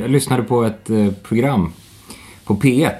[0.00, 1.72] Jag lyssnade på ett eh, program
[2.44, 2.92] på P1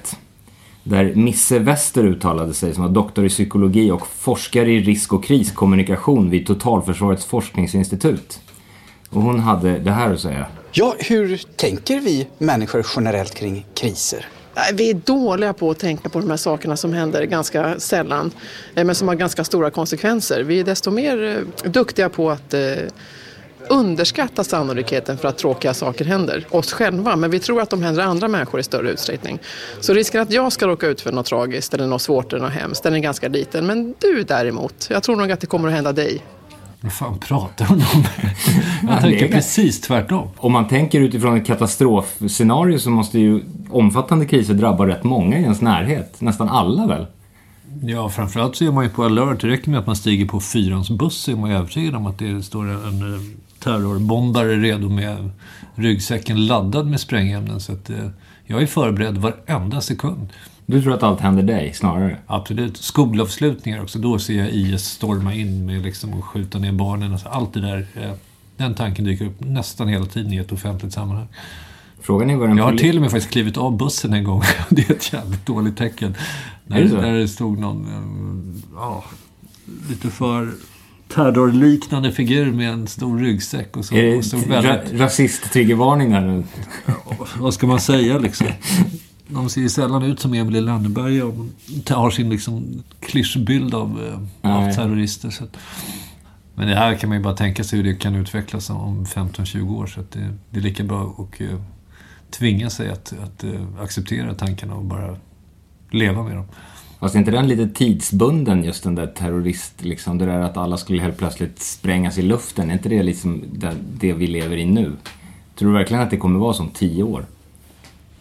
[0.82, 5.24] där Misse Wester uttalade sig som var doktor i psykologi och forskare i risk och
[5.24, 8.40] kriskommunikation vid Totalförsvarets forskningsinstitut.
[9.10, 10.46] Och hon hade det här att säga.
[10.72, 14.26] Ja, hur tänker vi människor generellt kring kriser?
[14.74, 18.30] Vi är dåliga på att tänka på de här sakerna som händer ganska sällan
[18.74, 20.42] eh, men som har ganska stora konsekvenser.
[20.42, 22.54] Vi är desto mer eh, duktiga på att
[23.70, 28.02] underskatta sannolikheten för att tråkiga saker händer oss själva men vi tror att de händer
[28.02, 29.38] andra människor i större utsträckning.
[29.80, 32.52] Så risken att jag ska råka ut för något tragiskt eller något svårt eller något
[32.52, 35.74] hemskt den är ganska liten men du däremot, jag tror nog att det kommer att
[35.74, 36.22] hända dig.
[36.80, 38.04] Vad fan pratar hon om?
[38.88, 40.28] Jag det tänker är- precis tvärtom.
[40.36, 43.40] Om man tänker utifrån ett katastrofscenario så måste ju
[43.70, 46.20] omfattande kriser drabba rätt många i ens närhet.
[46.20, 47.06] Nästan alla väl?
[47.82, 49.40] Ja, framförallt så är man ju på alert.
[49.40, 52.06] Det räcker med att man stiger på fyrans buss så är man ju övertygad om
[52.06, 53.20] att det står en eh,
[53.68, 55.30] terrorbombare redo med
[55.74, 57.60] ryggsäcken laddad med sprängämnen.
[57.60, 58.08] Så att, eh,
[58.46, 60.28] jag är förberedd varenda sekund.
[60.66, 62.16] Du tror att allt händer dig snarare?
[62.26, 62.76] Absolut.
[62.76, 63.98] Skolavslutningar också.
[63.98, 67.12] Då ser jag IS storma in med liksom att skjuta ner barnen.
[67.12, 67.86] Alltså allt det där.
[67.94, 68.10] eh,
[68.56, 71.26] Den tanken dyker upp nästan hela tiden i ett offentligt sammanhang.
[72.00, 74.42] Frågan är vad den Jag har till och med faktiskt klivit av bussen en gång.
[74.70, 76.14] Det är ett jävligt dåligt tecken.
[76.66, 76.96] När, Är det så?
[76.96, 79.04] när det stod någon, eh, ja,
[79.88, 80.52] lite för
[81.08, 83.94] terrorliknande figur med en stor ryggsäck och så.
[83.94, 86.44] Är och så det väldigt, ra- rasist-triggervarning där?
[87.38, 88.46] vad ska man säga liksom?
[89.28, 91.34] De ser ju sällan ut som Emil i Lönneberga och
[91.90, 95.30] har sin liksom klyschbild av, eh, av terrorister.
[95.30, 95.56] Så att,
[96.54, 99.76] men det här kan man ju bara tänka sig hur det kan utvecklas om 15-20
[99.76, 99.86] år.
[99.86, 101.46] Så det, det är lika bra att eh,
[102.30, 105.16] tvinga sig att, att eh, acceptera tankarna och bara
[105.90, 106.46] leva med dem.
[107.00, 110.76] Fast är inte den lite tidsbunden just den där terrorist, liksom det där att alla
[110.76, 112.70] skulle helt plötsligt sprängas i luften?
[112.70, 114.92] Är inte det liksom det, det vi lever i nu?
[115.54, 117.26] Tror du verkligen att det kommer vara som tio år?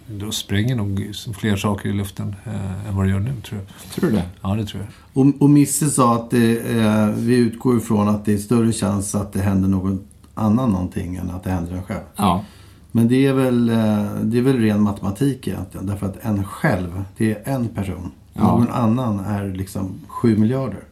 [0.07, 3.91] Då spränger nog fler saker i luften eh, än vad det gör nu, tror jag.
[3.93, 4.25] Tror du det?
[4.41, 4.89] Ja, det tror jag.
[5.25, 9.15] Och, och Misse sa att det, eh, vi utgår ifrån att det är större chans
[9.15, 9.99] att det händer någon
[10.33, 12.03] annan någonting än att det händer en själv.
[12.15, 12.43] Ja.
[12.91, 13.75] Men det är väl, eh,
[14.23, 15.87] det är väl ren matematik egentligen.
[15.87, 18.11] Därför att en själv, det är en person.
[18.37, 18.57] Ja.
[18.57, 20.83] Någon annan är liksom sju miljarder.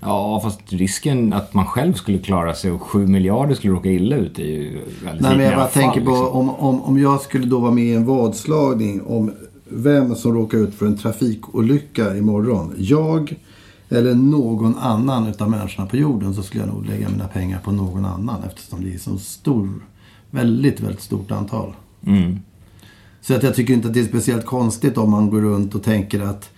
[0.00, 4.16] Ja, fast risken att man själv skulle klara sig och sju miljarder skulle råka illa
[4.16, 6.26] ut är ju väldigt Nej, men jag bara fall, tänker på liksom.
[6.26, 9.32] om, om, om jag skulle då vara med i en vadslagning om
[9.64, 12.74] vem som råkar ut för en trafikolycka imorgon.
[12.78, 13.36] Jag
[13.88, 17.72] eller någon annan utav människorna på jorden så skulle jag nog lägga mina pengar på
[17.72, 19.68] någon annan eftersom det är så stor,
[20.30, 21.72] väldigt, väldigt stort antal.
[22.06, 22.38] Mm.
[23.20, 25.82] Så att jag tycker inte att det är speciellt konstigt om man går runt och
[25.82, 26.50] tänker att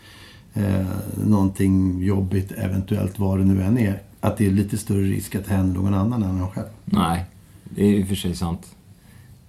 [0.55, 0.87] eh,
[1.25, 5.45] någonting jobbigt, eventuellt vad det nu än är, att det är lite större risk att
[5.47, 6.67] det händer någon annan än en själv.
[6.85, 7.25] Nej,
[7.65, 8.75] det är i och för sig sant.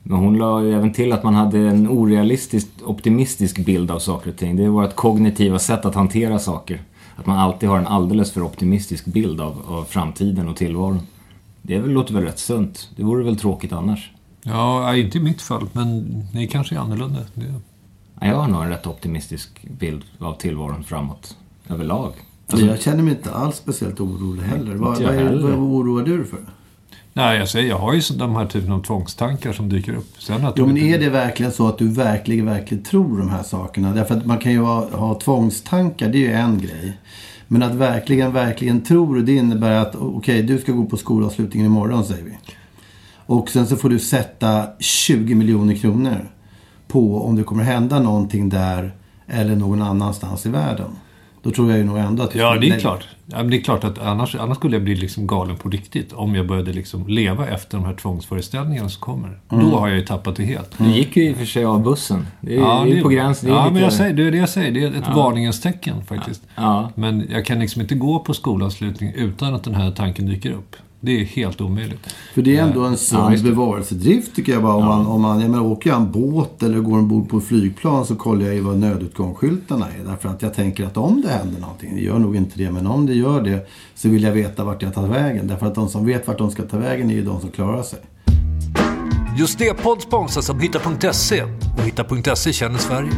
[0.03, 4.29] Men hon la ju även till att man hade en orealistiskt optimistisk bild av saker
[4.29, 4.55] och ting.
[4.55, 6.81] Det är vårt kognitiva sätt att hantera saker.
[7.15, 10.99] Att man alltid har en alldeles för optimistisk bild av, av framtiden och tillvaron.
[11.61, 12.89] Det är väl, låter väl rätt sunt.
[12.95, 14.11] Det vore väl tråkigt annars.
[14.43, 17.19] Ja, inte i mitt fall, men ni kanske är annorlunda.
[17.33, 17.53] Det,
[18.23, 21.37] Jag har nog en rätt optimistisk bild av tillvaron framåt.
[21.69, 22.13] Överlag.
[22.47, 24.75] Alltså, jag känner mig inte alls speciellt orolig heller.
[24.75, 25.41] Vad, vad, är, heller.
[25.41, 26.39] vad oroar du dig för?
[27.13, 30.15] Nej, jag säger, jag har ju de här typen av tvångstankar som dyker upp.
[30.19, 33.29] Sen att Jo, men inte- är det verkligen så att du verkligen, verkligen tror de
[33.29, 33.93] här sakerna?
[33.93, 36.97] Därför att man kan ju ha, ha tvångstankar, det är ju en grej.
[37.47, 42.05] Men att verkligen, verkligen tror, det innebär att okej, du ska gå på skolavslutningen imorgon,
[42.05, 42.37] säger vi.
[43.25, 46.29] Och sen så får du sätta 20 miljoner kronor
[46.91, 48.91] på om det kommer hända någonting där
[49.27, 50.87] eller någon annanstans i världen.
[51.43, 52.35] Då tror jag ju nog ändå att...
[52.35, 53.07] Ja, det är lägga- klart.
[53.25, 56.13] Ja, men det är klart att annars, annars skulle jag bli liksom galen på riktigt.
[56.13, 59.39] Om jag började liksom leva efter de här tvångsföreställningarna som kommer.
[59.51, 59.69] Mm.
[59.69, 60.77] Då har jag ju tappat det helt.
[60.77, 62.27] Du gick ju i och för sig av bussen.
[62.41, 63.49] Det är, Ja, det är på gränsen.
[63.49, 63.73] Det är ja lite...
[63.73, 64.71] men jag säger, det är det jag säger.
[64.71, 66.41] Det är ett varningens tecken faktiskt.
[66.55, 66.89] Ja.
[66.95, 70.75] Men jag kan liksom inte gå på skolavslutning utan att den här tanken dyker upp.
[71.03, 72.07] Det är helt omöjligt.
[72.33, 73.43] För det är ändå en Ja, sund det.
[73.43, 74.75] bevarelsedrift tycker jag bara.
[74.75, 77.43] Om man, om man, jag menar, åker jag en båt eller går ombord på ett
[77.43, 80.05] flygplan så kollar jag ju vad nödutgångsskyltarna är.
[80.05, 82.87] Därför att jag tänker att om det händer någonting, det gör nog inte det, men
[82.87, 85.47] om det gör det så vill jag veta vart jag tar vägen.
[85.47, 87.83] Därför att de som vet vart de ska ta vägen är ju de som klarar
[87.83, 87.99] sig.
[89.37, 91.43] Just det podd sponsras av Hitta.se.
[91.43, 93.11] Och Hitta.se känner Sverige.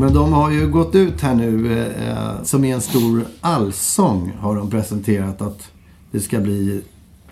[0.00, 4.56] Men de har ju gått ut här nu eh, som i en stor allsång har
[4.56, 5.70] de presenterat att
[6.10, 6.82] det ska bli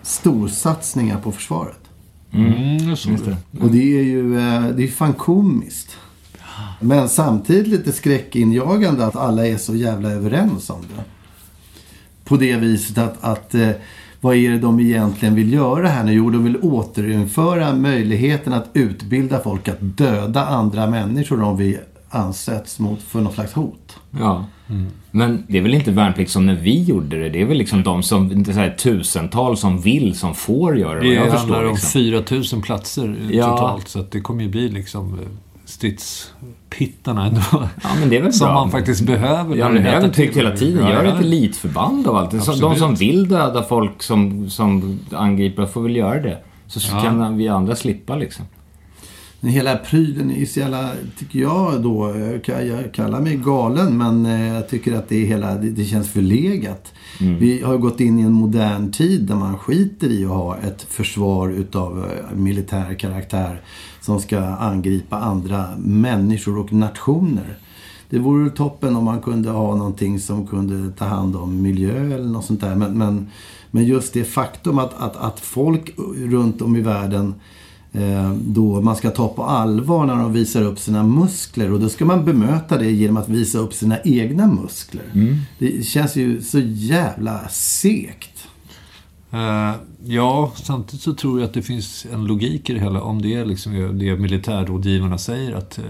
[0.01, 1.79] storsatsningar på försvaret.
[2.31, 3.37] Mm, så Just det.
[3.59, 5.97] Och det är ju eh, det är fan komiskt.
[6.79, 11.03] Men samtidigt lite skräckinjagande att alla är så jävla överens om det.
[12.23, 13.71] På det viset att, att eh,
[14.21, 16.13] vad är det de egentligen vill göra här nu?
[16.13, 22.79] Jo, de vill återinföra möjligheten att utbilda folk att döda andra människor om vi ansätts
[22.79, 23.97] mot, för något slags hot.
[24.19, 24.45] Ja.
[25.11, 27.29] Men det är väl inte värnplikt som när vi gjorde det.
[27.29, 30.99] Det är väl liksom de som, inte så här, tusental som vill, som får göra
[30.99, 31.07] det.
[31.07, 31.89] Det jag handlar förstår, om liksom.
[32.01, 33.49] 4000 platser eh, Ja.
[33.57, 33.87] totalt.
[33.87, 35.25] Så att det kommer ju bli liksom eh,
[35.65, 37.41] stridspittarna ändå.
[37.51, 38.53] Ja, men det är väl Som bra.
[38.53, 39.55] man faktiskt behöver.
[39.55, 40.87] Ja, men det har jag tyckt hela tiden.
[40.87, 42.31] Gör ett elitförband av allt.
[42.31, 42.77] Så De Absolut.
[42.77, 46.37] som vill döda folk som, som angriper får väl göra det.
[46.67, 47.01] Så Ja.
[47.01, 48.45] kan vi andra slippa liksom.
[49.41, 53.97] Den hela prylen är så jävla, tycker jag då, jag kan- jag kallar mig galen
[53.97, 56.93] men eh, jag tycker att det, är hela, det, känns förlegat.
[57.39, 60.81] Vi har gått in i en modern tid där man skiter i att ha ett
[60.89, 63.61] försvar utav eh, militär karaktär
[64.01, 67.57] som ska angripa andra människor och nationer.
[68.09, 72.29] Det vore toppen om man kunde ha någonting som kunde ta hand om miljö eller
[72.29, 72.75] något sånt där.
[72.75, 73.27] Men, men,
[73.71, 77.33] men just det faktum att, att, att folk runt om i världen eh,
[78.35, 81.71] då man ska ta på allvar när de visar upp sina muskler.
[81.71, 85.03] Och då ska man bemöta det genom att visa upp sina egna muskler.
[85.59, 88.47] Det känns ju så jävla segt.
[89.31, 89.75] Eh,
[90.05, 93.01] ja, samtidigt så tror jag att det finns en logik i det hela.
[93.01, 95.83] Om det är liksom det militärrådgivarna säger att eh,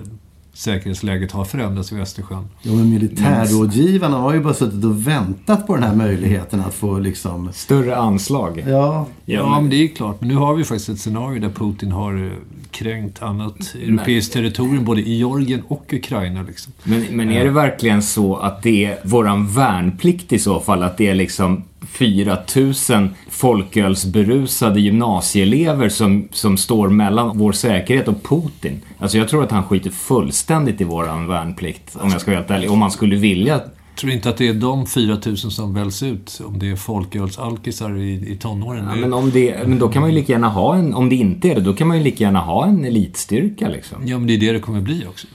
[0.60, 2.48] säkerhetsläget har förändrats vid Östersjön.
[2.62, 7.00] Ja, men militärrådgivarna har ju bara suttit och väntat på den här möjligheten att få
[7.00, 7.50] liksom...
[7.54, 8.64] Större anslag.
[8.68, 10.22] Ja, Ja, men det är klart.
[10.22, 12.32] Men nu har vi faktiskt ett scenario där Putin har eh,
[12.72, 16.42] kränkt annat europeiskt territorium både i Georgien och Ukraina.
[16.42, 16.74] Liksom.
[16.84, 20.84] Men, men är det verkligen så att det är våran värnplikt i så fall?
[20.84, 28.82] Att det är liksom 4000 folkölsberusade gymnasieelever som, som står mellan vår säkerhet och Putin?
[29.00, 32.52] Alltså jag tror att han skiter fullständigt i våran värnplikt, om jag ska vara helt
[32.52, 32.72] ärlig.
[32.72, 33.62] Om man skulle vilja.
[34.00, 38.32] Tror inte att det är de 4000 som väljs ut, om det är folkölsalkisar i,
[38.32, 38.86] i tonåren.
[38.90, 41.16] Ja, men, om det, men då kan man ju lika gärna ha en, om det
[41.16, 44.08] inte är det, då kan man ju lika gärna ha en elitstyrka liksom.
[44.08, 45.28] ja, men det är det det kommer bli också.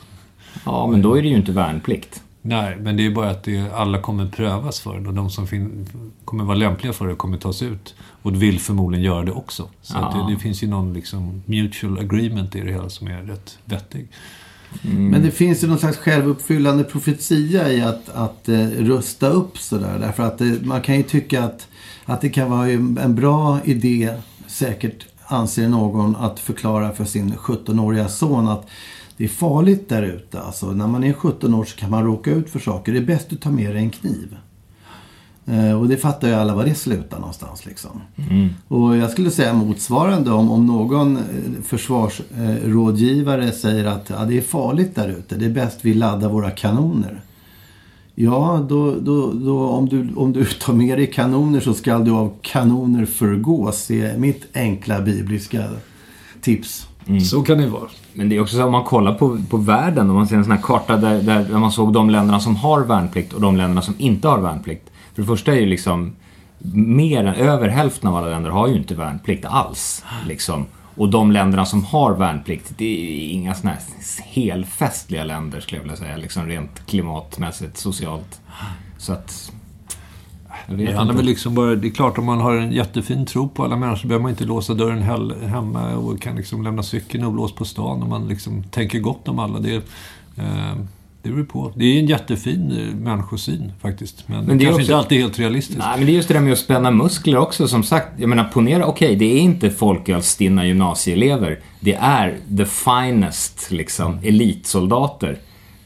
[0.64, 2.22] Ja, men då är det ju inte värnplikt.
[2.42, 5.46] Nej, men det är bara att det, alla kommer prövas för det och de som
[5.46, 5.86] fin,
[6.24, 7.94] kommer vara lämpliga för det kommer tas ut.
[8.22, 9.68] Och vill förmodligen göra det också.
[9.82, 10.24] Så Ja.
[10.28, 14.08] det, det finns ju någon liksom mutual agreement i det hela som är rätt vettig.
[14.82, 15.08] Mm.
[15.08, 19.98] Men det finns ju någon slags självuppfyllande profetia i att, att eh, rusta upp sådär.
[19.98, 21.68] Därför att det, man kan ju tycka att,
[22.04, 24.14] att det kan vara en bra idé,
[24.46, 28.66] säkert anser någon, att förklara för sin 17-åriga son att
[29.16, 30.40] det är farligt där ute.
[30.40, 32.92] Alltså, när man är 17 år så kan man råka ut för saker.
[32.92, 34.36] Det är bäst att ta med dig en kniv.
[35.46, 38.00] Eh, och det fattar ju alla var det slutar någonstans liksom.
[38.68, 41.22] Och jag skulle säga motsvarande om, om någon eh,
[41.64, 45.36] försvarsrådgivare säger att ja, det är farligt där ute.
[45.36, 47.20] Det är bäst vi laddar våra kanoner.
[48.14, 52.10] Ja, då, då, då, om, du, om du tar med dig kanoner så ska du
[52.10, 53.86] av kanoner förgås.
[53.86, 55.64] Det är mitt enkla bibliska
[56.40, 56.86] tips.
[57.30, 57.88] Så kan det vara.
[58.12, 60.44] Men det är också så om man kollar på, på världen, om man ser en
[60.44, 63.56] sån här karta där, där, där man såg de länderna som har värnplikt och de
[63.56, 64.90] länderna som inte har värnplikt.
[65.14, 66.16] För det första är ju liksom
[66.72, 70.04] mer än över hälften av alla länder har ju inte värnplikt alls.
[70.28, 70.66] Liksom.
[70.96, 73.80] Och de länderna som har värnplikt, det är inga såna här
[74.24, 76.16] helfestliga länder skulle jag vilja säga.
[76.16, 78.40] Liksom rent klimatmässigt, socialt.
[78.98, 79.52] Så att...
[80.66, 83.26] Jag vet Det handlar väl liksom bara, det är klart om man har en jättefin
[83.26, 85.02] tro på alla människor så behöver man inte låsa dörren
[85.48, 89.38] hemma och kan liksom lämna cykeln oblåst på stan om man liksom tänker gott om
[89.38, 89.58] alla.
[89.58, 89.74] Det,
[90.36, 90.74] eh,
[91.24, 91.72] det beror på.
[91.76, 94.24] Det är en jättefin eh, människosyn faktiskt.
[94.28, 95.78] Men, Men det är kanske också- inte alltid helt realistiskt.
[95.78, 97.68] Nej, men det är just det där med att spänna muskler också.
[97.68, 101.60] Som sagt, jag menar ponera, okej, det är inte folkölsstinna gymnasieelever.
[101.80, 105.38] Det är the finest, liksom, elitsoldater.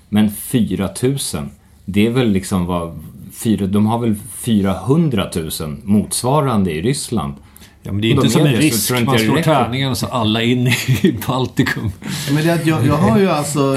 [0.08, 1.50] Men 4000,
[1.84, 3.04] det är väl liksom vad...
[3.32, 5.50] Fyra, de har väl 400 000
[5.84, 7.34] motsvarande i Ryssland.
[7.82, 8.86] Ja, men det är inte de som är en risk.
[8.86, 10.66] tror jag inte Man slår tärningen så alla in
[11.02, 11.90] i Baltikum.
[12.32, 13.76] Men det jag, jag har ju alltså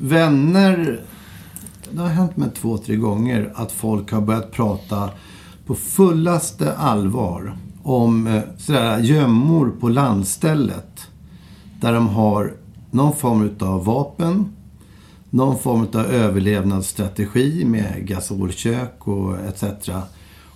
[0.00, 1.00] vänner.
[1.90, 5.10] Det har hänt mig två, tre gånger att folk har börjat prata
[5.66, 11.08] på fullaste allvar om eh, sådär gömmor på landstället.
[11.80, 12.52] Där de har
[12.90, 14.52] någon form av vapen,
[15.30, 19.90] någon form av överlevnadsstrategi med gasolkök och etc.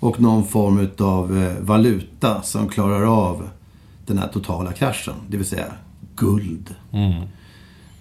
[0.00, 3.48] Och någon form av eh, valuta som klarar av
[4.06, 5.14] den här totala kraschen.
[5.28, 5.72] Det vill säga
[6.16, 6.74] guld.
[6.92, 7.26] Mm.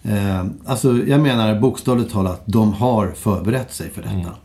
[0.04, 4.36] Eh, alltså jag menar bokstavligt talat, de har förberett sig för detta.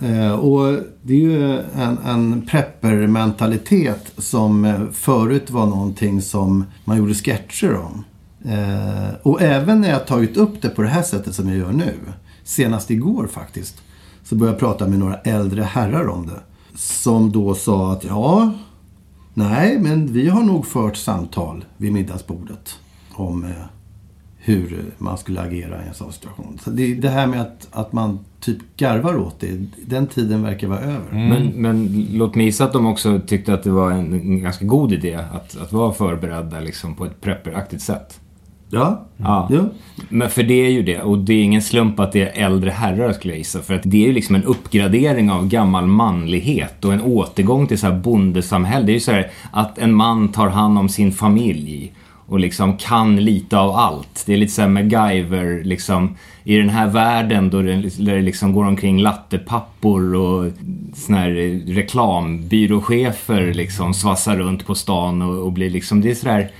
[0.00, 6.98] Eh, och det är ju en, en prepper-mentalitet som eh, förut var någonting som man
[6.98, 8.04] gjorde sketcher om.
[8.44, 11.72] Eh, och även när jag tagit upp det på det här sättet som jag gör
[11.72, 11.94] nu,
[12.44, 13.82] senast igår faktiskt,
[14.24, 16.40] så började jag prata med några äldre herrar om det.
[16.74, 18.52] Som då sa att ja,
[19.34, 22.78] nej, men vi har nog fört samtal vid middagsbordet
[23.12, 23.50] om eh,
[24.42, 26.58] hur man skulle agera i en sån situation.
[26.64, 30.68] Så det, det här med att, att man typ garvar åt det, den tiden verkar
[30.68, 31.12] vara över.
[31.12, 34.64] Men, men låt mig gissa att de också tyckte att det var en, en ganska
[34.64, 38.20] god idé att, att vara förberedda liksom, på ett prepperaktigt sätt.
[38.72, 39.48] Ja, Ja.
[39.50, 39.64] ja.
[40.08, 41.02] Men för det är ju det.
[41.02, 43.62] Och det är ingen slump att det är äldre herrar skulle jag gissa.
[43.62, 47.78] För att det är ju liksom en uppgradering av gammal manlighet och en återgång till
[47.78, 48.86] så här bondesamhälle.
[48.86, 51.92] Det är ju så här att en man tar hand om sin familj
[52.30, 54.22] och liksom kan lite av allt.
[54.26, 56.16] Det är lite såhär MacGyver liksom.
[56.44, 60.52] I den här världen då det, där det liksom går omkring lattepappor och
[60.94, 66.14] såna här eh, reklambyråchefer liksom svassar runt på stan och, och blir liksom, det är
[66.14, 66.50] sådär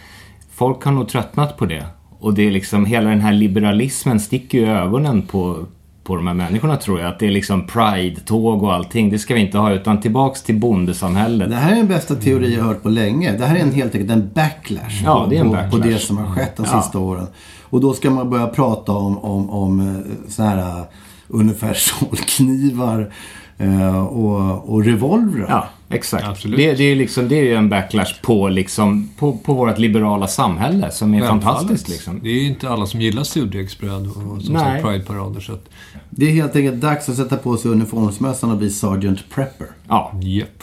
[0.53, 1.87] Folk har nog tröttnat på det.
[2.19, 5.67] Och det är liksom, hela den här liberalismen sticker ju i ögonen på,
[6.11, 7.09] på de här människorna tror jag.
[7.09, 9.11] Att det är liksom pride-tåg och allting.
[9.11, 11.51] Det ska vi inte ha, utan tillbaks till bondesamhället.
[11.51, 13.33] Det här är den bästa teori jag har hört på länge.
[13.37, 15.71] Det här är en, helt enkelt en backlash, Ja, det är en på, backlash.
[15.71, 16.83] på det som har skett de Ja.
[16.83, 17.27] sista åren.
[17.63, 20.85] Och då ska man börja prata om, om, om eh, så här eh,
[21.29, 23.13] universalknivar
[23.59, 25.47] eh, och, och revolvrar.
[25.49, 26.27] Ja, exakt.
[26.27, 26.57] Absolut.
[26.57, 30.27] Det, det, är liksom, det är ju en backlash på, liksom, på, på vårt liberala
[30.29, 31.45] samhälle som är Självfallet.
[31.45, 31.89] fantastiskt.
[31.89, 32.21] Liksom.
[32.23, 34.63] Det är inte alla som gillar surdegsbröd och som Nej.
[34.63, 35.41] sagt Pride-parader.
[35.41, 35.65] Så att,
[36.11, 39.67] Det är helt enkelt dags att sätta på sig uniformsmössan och bli Sergeant Prepper.
[39.89, 40.63] Ja, japp.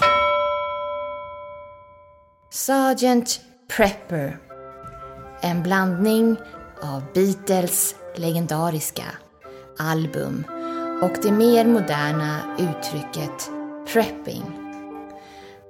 [2.54, 3.40] Sergeant
[3.78, 4.38] Prepper.
[5.42, 6.36] En blandning
[6.84, 9.04] av Beatles legendariska
[9.80, 10.44] album
[11.02, 13.50] och det mer moderna uttrycket
[13.94, 14.44] prepping.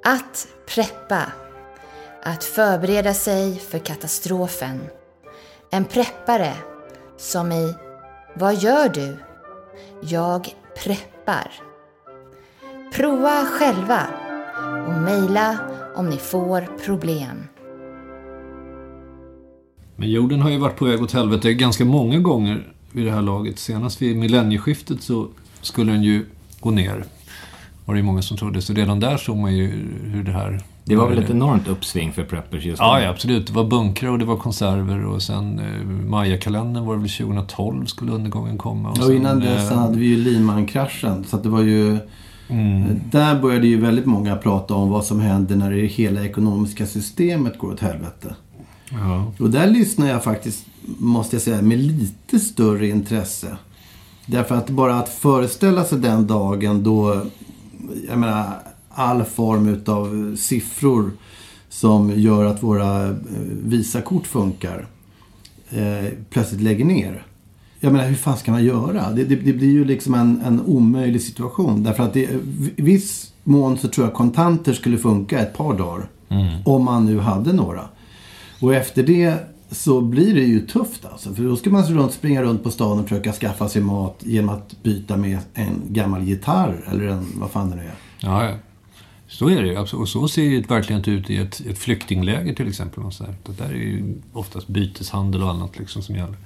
[0.09, 1.31] Att preppa.
[2.23, 4.79] Att förbereda sig för katastrofen.
[5.71, 6.53] En preppare
[7.17, 7.73] som i
[8.35, 9.17] Vad gör du?
[10.01, 10.49] Jag
[10.83, 11.51] preppar.
[12.93, 14.07] Prova själva
[14.87, 15.57] och mejla
[15.95, 17.47] om ni får problem.
[19.95, 23.21] Men jorden har ju varit på väg åt helvete ganska många gånger vid det här
[23.21, 23.59] laget.
[23.59, 25.27] Senast vid millennieskiftet så
[25.61, 26.25] skulle den ju
[26.59, 27.05] gå ner.
[27.87, 28.61] Var det ju många som trodde.
[28.61, 29.67] Så redan där såg man ju
[30.03, 30.61] hur det här...
[30.83, 33.03] det var väl ett enormt uppsving för preppers just Ja, nu.
[33.03, 33.47] ja, absolut.
[33.47, 37.85] Det var bunkrar och det var konserver och sen eh, Maya-kalendern var det väl 2012
[37.85, 38.89] skulle undergången komma.
[38.89, 41.23] Och sen, innan dess eh, hade vi ju Lehman-kraschen.
[41.23, 41.97] Så att det var ju...
[42.49, 43.01] Mm.
[43.11, 47.57] Där började ju väldigt många prata om vad som händer när det hela ekonomiska systemet
[47.57, 48.35] går åt helvete.
[48.89, 49.31] Ja.
[49.39, 50.65] Och där lyssnar jag faktiskt,
[50.97, 53.57] måste jag säga, med lite större intresse.
[54.25, 57.21] Därför att bara att föreställa sig den dagen då,
[58.07, 61.11] jag menar, all form utav siffror
[61.69, 63.15] som gör att våra eh,
[63.63, 64.87] Visakort funkar
[65.69, 67.23] eh, plötsligt lägger ner.
[67.79, 69.11] Jag menar, hur fan ska man göra?
[69.11, 71.83] Det, det, det blir ju liksom en, en omöjlig situation.
[71.83, 72.27] Därför att i
[72.75, 76.09] viss mån så tror jag kontanter skulle funka ett par dagar.
[76.65, 77.89] Om man nu hade några.
[78.61, 79.35] Och efter det
[79.71, 81.33] så blir det ju tufft alltså.
[81.33, 84.49] För då ska man runt, springa runt på stan och försöka skaffa sig mat genom
[84.49, 86.89] att byta med en gammal gitarr.
[86.91, 87.95] Eller en, vad fan det nu är.
[88.19, 88.55] Ja, ja.
[89.27, 89.77] Så är det ju.
[89.77, 93.03] Och så ser det verkligen inte ut i ett, ett flyktingläger till exempel.
[93.03, 93.35] Och så där.
[93.45, 96.37] Det där är ju oftast byteshandel och annat liksom som gäller.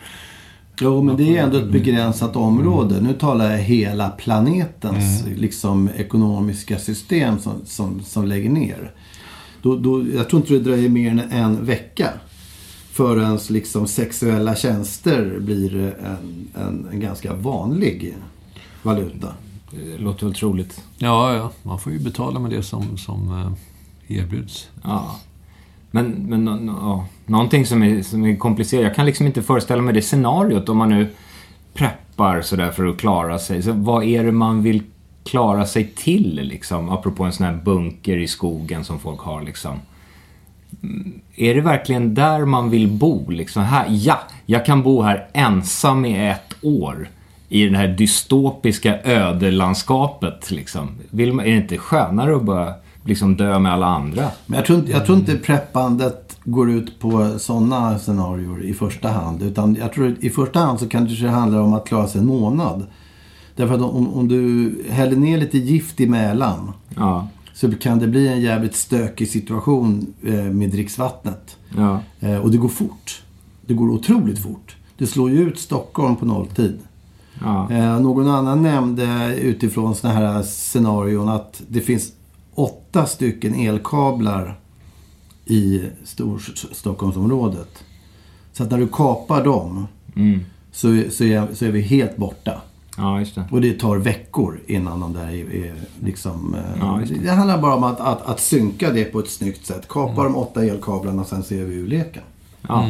[0.81, 3.01] Jo, men det är ändå ett begränsat område.
[3.01, 8.91] Nu talar jag hela planetens liksom, ekonomiska system som, som, som lägger ner.
[9.61, 12.09] Då, då, jag tror inte det dröjer mer än en vecka
[12.91, 18.15] förrän liksom, sexuella tjänster blir en, en, en ganska vanlig
[18.83, 19.33] valuta.
[19.71, 20.83] Det låter väl troligt.
[20.97, 21.51] Ja, ja.
[21.63, 23.55] Man får ju betala med det som, som
[24.07, 24.69] eh, erbjuds.
[24.83, 25.15] Ja.
[25.91, 28.83] Men, men ja, någonting som är, som är komplicerat.
[28.83, 31.07] Jag kan liksom inte föreställa mig det scenariot om man nu
[31.73, 33.63] preppar sådär för att klara sig.
[33.63, 34.83] Så vad är det man vill
[35.23, 36.89] klara sig till liksom?
[36.89, 39.79] Apropå en sån här bunker i skogen som folk har liksom.
[41.35, 43.29] Är det verkligen där man vill bo?
[43.29, 43.63] Liksom?
[43.63, 47.09] Här, ja, jag kan bo här ensam i ett år.
[47.49, 50.89] I det här dystopiska ödelandskapet liksom.
[51.09, 52.73] Vill man, är det inte skönare att bara
[53.03, 54.27] liksom dö med alla andra?
[54.45, 59.09] Men jag tror, inte, jag tror inte preppandet går ut på sådana scenarier i första
[59.09, 59.43] hand.
[59.43, 62.27] Utan jag tror i första hand så kanske det handlar om att klara sig en
[62.27, 62.87] månad.
[63.55, 67.27] Därför att om, om du häller ner lite gift i Mälaren Ja,
[67.61, 71.57] så kan det bli en jävligt stökig situation eh, med dricksvattnet.
[71.77, 71.99] ja.
[72.19, 73.21] Eh, och det går fort.
[73.65, 74.75] Det går otroligt fort.
[74.97, 76.79] Det slår ju ut Stockholm på nolltid.
[77.41, 77.71] ja.
[77.71, 82.11] Eh, någon annan nämnde utifrån sådana här scenarion att det finns
[82.53, 84.59] åtta stycken elkablar
[85.45, 87.83] i Storstockholmsområdet.
[88.53, 90.39] Så att när du kapar dem Mm.
[90.71, 92.61] så, så, är, så är vi helt borta.
[92.97, 93.43] Ja, just det.
[93.51, 96.55] Och det tar veckor innan de där är, är liksom...
[96.55, 97.13] eh, Ja, det.
[97.15, 97.31] det.
[97.31, 99.87] handlar bara om att, att, att synka det på ett snyggt sätt.
[99.89, 102.23] Kapa de åtta elkablarna och sen ser vi ur leken.
[102.67, 102.89] Ja.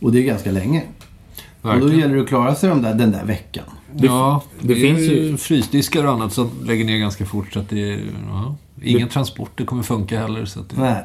[0.00, 0.82] Och det är ganska länge.
[0.82, 1.98] Och då Verkligen.
[1.98, 3.64] gäller det att klara sig de där, den där veckan.
[3.96, 7.52] ja, det, det finns ju frysdiskar och annat som lägger ner ganska fort.
[7.52, 10.44] Så att det, ja, inga transporter kommer funka heller.
[10.44, 11.04] Så att det, Nej.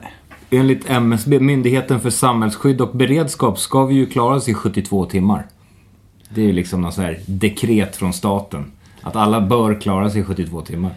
[0.50, 5.47] Enligt MSB, Myndigheten för samhällsskydd och beredskap, ska vi ju klara oss i 72 timmar.
[6.35, 8.65] Det är ju liksom något så här dekret från staten.
[9.01, 10.91] Att alla bör klara sig i 72 timmar.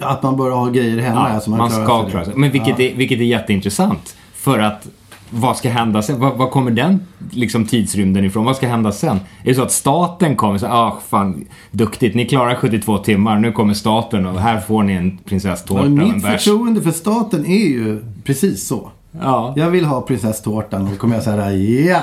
[0.00, 1.28] Att man bör ha grejer hemma.
[1.28, 2.34] Ja, alltså man klarar ska sig klara sig.
[2.36, 4.16] Men vilket, är, vilket är jätteintressant.
[4.34, 4.88] För att
[5.30, 6.20] vad ska hända sen?
[6.20, 8.44] Vad, vad kommer den liksom, tidsrymden ifrån?
[8.44, 9.16] Vad ska hända sen?
[9.16, 13.52] Är det så att staten kommer säger ah, fan, duktigt, ni klarar 72 timmar, nu
[13.52, 16.44] kommer staten och här får ni en prinsesstårta Och och en mitt bärs.
[16.44, 18.90] förtroende för staten är ju precis så.
[19.20, 19.54] Ja.
[19.56, 22.00] Jag vill ha prinsesstårtan och då kommer jag säga ja,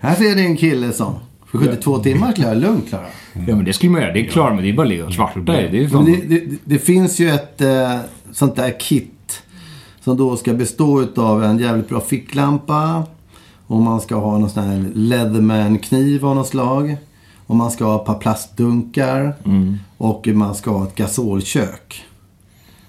[0.00, 1.14] här ser ni en kille som
[1.58, 3.06] för 72 timmar klarar jag lugnt klara.
[3.32, 4.12] ja, men det skulle man göra.
[4.12, 5.40] Det är klart, men det är bara att ligga och svarta.
[5.40, 7.98] Det är det, det, det finns ju ett eh,
[8.32, 9.42] sånt där kit
[10.00, 13.04] som då ska bestå utav en jävligt bra ficklampa
[13.66, 16.96] och man ska ha någon sån här Leatherman-kniv av något slag.
[17.46, 19.34] Och man ska ha ett par plastdunkar
[19.96, 22.04] och man ska ha ett gasolkök.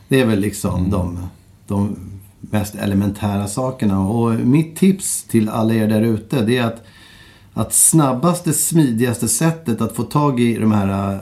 [0.08, 1.20] Det är väl liksom de,
[1.68, 1.96] de
[2.40, 4.00] mest elementära sakerna.
[4.00, 6.84] Och mitt tips till alla er där ute det är att,
[7.58, 11.20] att snabbaste, smidigaste sättet att få tag i de här eh,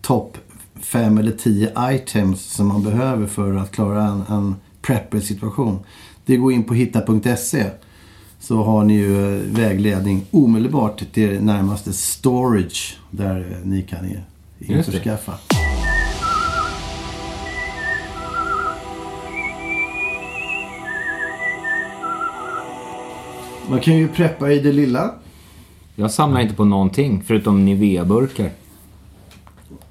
[0.00, 0.38] topp
[0.74, 5.78] fem eller tio items som man behöver för att klara en, en prepper-situation.
[6.24, 7.64] Det är att gå in på hitta.se.
[8.40, 13.98] Så har ni ju eh, vägledning omedelbart till närmaste storage där eh, ni kan
[14.58, 15.34] införskaffa.
[23.70, 25.14] Man kan ju preppa i det lilla.
[25.94, 28.50] Jag samlar inte på någonting förutom Nivea-burkar.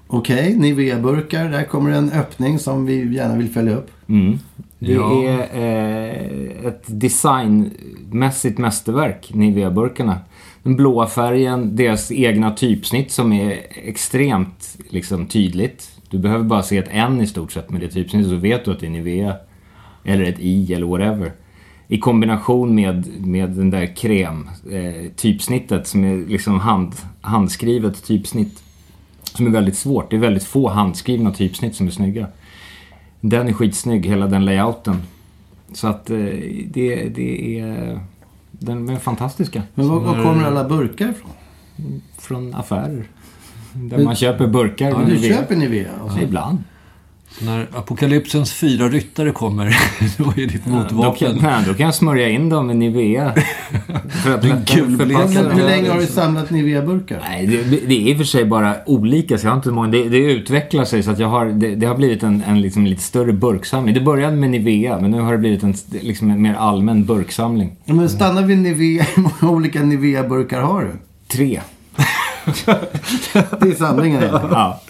[0.08, 1.50] Okej, Nivea-burkar.
[1.52, 3.92] Där kommer en öppning som vi gärna vill följa upp.
[4.08, 4.40] Mm.
[4.80, 5.24] Det Ja.
[5.24, 10.18] är eh, ett designmässigt mästerverk, Nivea-burkarna.
[10.64, 15.90] Den blåa färgen, deras egna typsnitt som är extremt liksom, tydligt.
[16.10, 18.72] Du behöver bara se ett N i stort sett med det typsnittet så vet du
[18.72, 19.36] att det är Nivea.
[20.06, 21.32] Eller ett I eller whatever.
[21.88, 28.64] I kombination med, med den där krem, eh, som är liksom hand, handskrivet typsnitt.
[29.24, 30.10] Som är väldigt svårt.
[30.10, 32.28] Det är väldigt få handskrivna typsnitt som är snygga.
[33.22, 35.02] Den är skitsnygg, hela den layouten.
[35.74, 36.18] Så att eh,
[36.66, 38.00] det, det är...
[38.52, 39.64] Den är fantastiska.
[39.76, 41.32] Men var, var kommer alla burkar ifrån?
[42.18, 43.04] Från affärer.
[43.74, 44.90] Där Men- man köper burkar.
[44.90, 45.90] Ja, du köper Nivea?
[46.02, 46.22] Alltså.
[46.22, 46.58] Ibland.
[47.42, 49.66] När apokalypsens fyra ryttare kommer,
[50.18, 51.40] då är ditt Då motvapen.
[51.40, 53.34] kan, nej, då kan jag smörja in dem med Nivea.
[54.24, 54.42] För att
[55.44, 55.60] dem.
[55.60, 57.20] hur länge har du samlat Nivea-burkar?
[57.30, 59.38] Nej, det, det är i och för sig bara olika.
[59.38, 61.86] Så jag har inte många, det, det utvecklar sig så att jag har, det, det
[61.86, 63.94] har blivit en, en liksom lite större burksamling.
[63.94, 67.76] Det började med Nivea, men nu har det blivit en, liksom en mer allmän burksamling.
[67.86, 69.04] Men stanna vid Nivea.
[69.16, 70.92] Hur många olika Nivea-burkar har du?
[71.28, 71.62] Tre.
[73.60, 74.42] Det är samlingen eller?
[74.52, 74.82] Ja.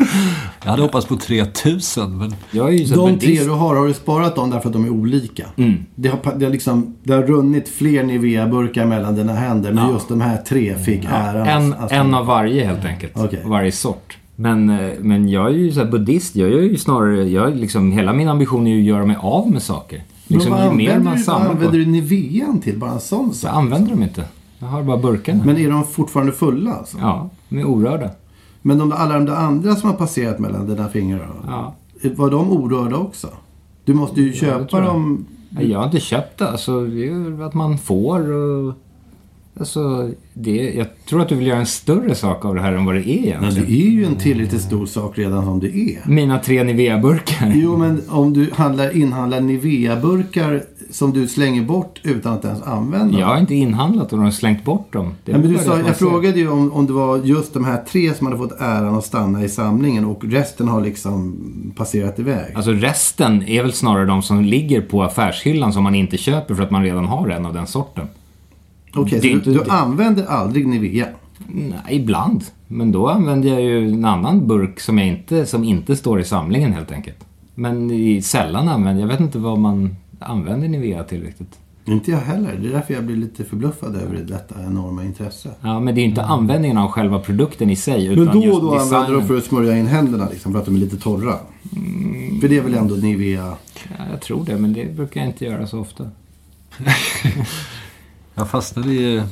[0.63, 2.35] Jag hade hoppats på 3000, men...
[2.51, 4.85] Jag är ju så De tre du har, har du sparat dem därför att de
[4.85, 5.45] är olika?
[5.57, 5.73] Mm.
[5.95, 10.07] Det, har, det, har liksom, det har runnit fler Nivea-burkar mellan dina händer, men just
[10.09, 11.47] de här tre fick äran.
[11.47, 13.11] En, att- en av varje helt enkelt.
[13.15, 13.41] Okej.
[13.45, 14.17] Varje sort.
[14.35, 16.35] Men, eh, men jag är ju så här buddhist.
[16.35, 19.17] Jag är ju snarare, jag är liksom, hela min ambition är ju att göra mig
[19.19, 20.03] av med saker.
[20.27, 21.75] Liksom, Men vad ju mer använder man du- vad samlar använder på.
[21.77, 22.77] du Nivean till?
[22.79, 23.51] Bara en sån Jag sak?
[23.55, 24.23] använder dem inte.
[24.63, 25.43] Jag har bara burkarna.
[25.45, 26.97] Men är de fortfarande fulla alltså?
[27.01, 28.09] Ja, de är orörda.
[28.61, 31.29] Men de, alla de där andra som har passerat mellan dina fingrar?
[31.47, 31.75] Ja.
[32.15, 33.27] Var de orörda också?
[33.85, 34.85] Du måste ju det köpa jag.
[34.85, 35.25] dem.
[35.49, 36.49] Nej, Jag har inte köpt det.
[36.49, 38.73] Alltså, det är ju att man får och...
[39.59, 42.85] Alltså, det, jag tror att du vill göra en större sak av det här än
[42.85, 43.65] vad det är Men egentligen.
[43.69, 46.09] det är ju en tillräckligt stor sak redan som det är.
[46.09, 47.51] Mina tre Nivea-burkar.
[47.55, 53.19] Jo, men om du handlar, inhandlar Nivea-burkar som du slänger bort utan att ens använda
[53.19, 55.13] Jag har inte inhandlat och de har slängt bort dem.
[55.25, 58.13] Det men du sa, jag frågade ju om, om det var just de här tre
[58.13, 61.35] som hade fått äran att stanna i samlingen och resten har liksom
[61.75, 62.55] passerat iväg.
[62.55, 66.63] Alltså resten är väl snarare de som ligger på affärshyllan som man inte köper för
[66.63, 68.07] att man redan har en av den sorten.
[68.95, 71.07] Okej, är så du, du använder aldrig Nivea?
[71.47, 72.43] Nej, ibland.
[72.67, 76.73] Men då använder jag ju en annan burk som, inte, som inte står i samlingen
[76.73, 77.17] helt enkelt.
[77.55, 81.59] Men i, sällan använder jag, vet inte vad man använder Nivea till riktigt.
[81.85, 82.55] Inte jag heller.
[82.61, 85.49] Det är därför jag blir lite förbluffad över detta enorma intresse.
[85.61, 88.09] Ja, men det är inte användningen av själva produkten i sig.
[88.09, 89.19] Men Utan då och då använder du designen.
[89.19, 91.37] dem för att smörja in händerna liksom, för att de är lite torra.
[92.41, 93.55] För det är väl ändå Nivea?
[93.97, 96.09] Ja, jag tror det, men det brukar jag inte göra så ofta.
[98.35, 99.23] Jag fastnade i...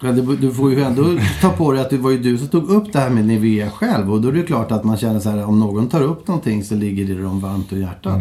[0.00, 1.04] Men du, du får ju ändå
[1.40, 3.70] ta på dig att det var ju du som tog upp det här med Nivea
[3.70, 4.12] själv.
[4.12, 6.64] Och då är det klart att man känner så här, om någon tar upp någonting
[6.64, 8.20] så ligger det dem varmt om hjärtat.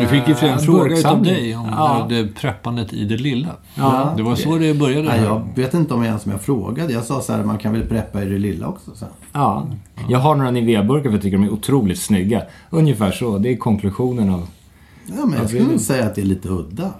[0.00, 2.06] Du fick ju en fråga utav dig om Ja.
[2.08, 3.48] det preppandet i det lilla.
[3.74, 4.14] Ja.
[4.16, 5.10] Det var så det började.
[5.10, 5.24] Här.
[5.24, 6.92] jag vet inte om jag ens om jag frågade.
[6.92, 8.90] Jag sa så här, man kan väl preppa i det lilla också.
[8.94, 9.04] Så.
[9.04, 9.14] här.
[9.32, 9.66] Ja,
[10.08, 12.42] jag har några Nivea-burkar för jag tycker de är otroligt snygga.
[12.70, 14.46] Ungefär så, det är konklusionen av...
[15.06, 16.90] Ja, men jag skulle nog säga att det är lite udda.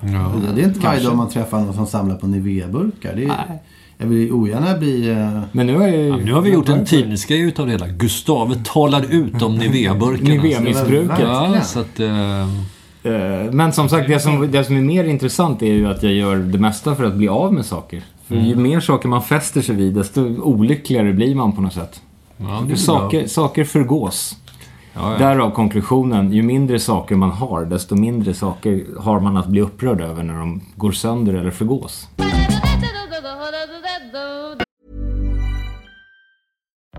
[0.54, 3.16] Det är inte varje dag man träffar någon som samlar på Nivea-burkar.
[3.16, 3.62] Det är, Nej.
[4.02, 5.10] Jag vill ogärna bli...
[5.10, 6.08] eh, Men nu har jag.
[6.08, 7.88] Ja, nu har vi gjort en tidningsgrej utav det hela.
[7.88, 10.28] Gustave talar ut om Nivea-burkarna.
[10.28, 11.20] Nivea-missbruket.
[11.20, 12.00] Ja, så att...
[12.00, 12.46] Eh,
[13.52, 16.36] Men som sagt, det som, det som är mer intressant är ju att jag gör
[16.36, 18.02] det mesta för att bli av med saker.
[18.26, 22.00] För ju mer saker man fäster sig vid, desto olyckligare blir man på något sätt.
[22.36, 23.28] ja, är saker, bra.
[23.28, 24.36] saker förgås.
[24.94, 25.18] Ja, ja.
[25.18, 30.00] Därav konklusionen, ju mindre saker man har, desto mindre saker har man att bli upprörd
[30.00, 32.08] över när de går sönder eller förgås.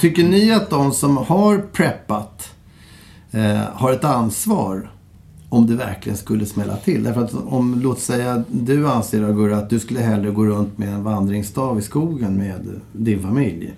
[0.00, 2.54] Tycker ni att de som har preppat
[3.30, 4.90] eh, har ett ansvar
[5.48, 7.04] om det verkligen skulle smälla till?
[7.04, 10.88] Därför att om, låt säga, du anser Agurra att du skulle hellre gå runt med
[10.88, 13.72] en vandringsstav i skogen med din familj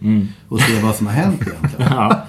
[0.49, 1.93] och se vad som har hänt egentligen.
[1.93, 2.23] Ja.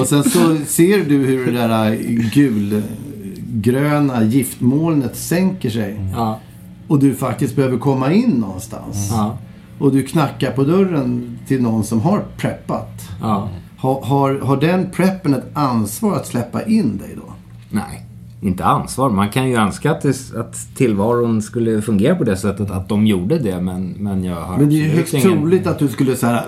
[0.00, 1.94] Och sen så ser du hur det där
[2.34, 6.00] gulgröna giftmolnet sänker sig.
[6.12, 6.40] Ja.
[6.88, 9.08] Och du faktiskt behöver komma in någonstans.
[9.10, 9.38] Ja.
[9.78, 13.08] Och du knackar på dörren till någon som har preppat.
[13.20, 13.48] Ja.
[13.78, 17.32] Har, har, har den preppen ett ansvar att släppa in dig då?
[17.70, 18.04] Nej,
[18.42, 19.10] inte ansvar.
[19.10, 23.06] Man kan ju önska att, det, att tillvaron skulle fungera på det sättet att de
[23.06, 25.88] gjorde det, men, men jag har Men det är ju högst ingen- troligt att du
[25.88, 26.44] skulle säga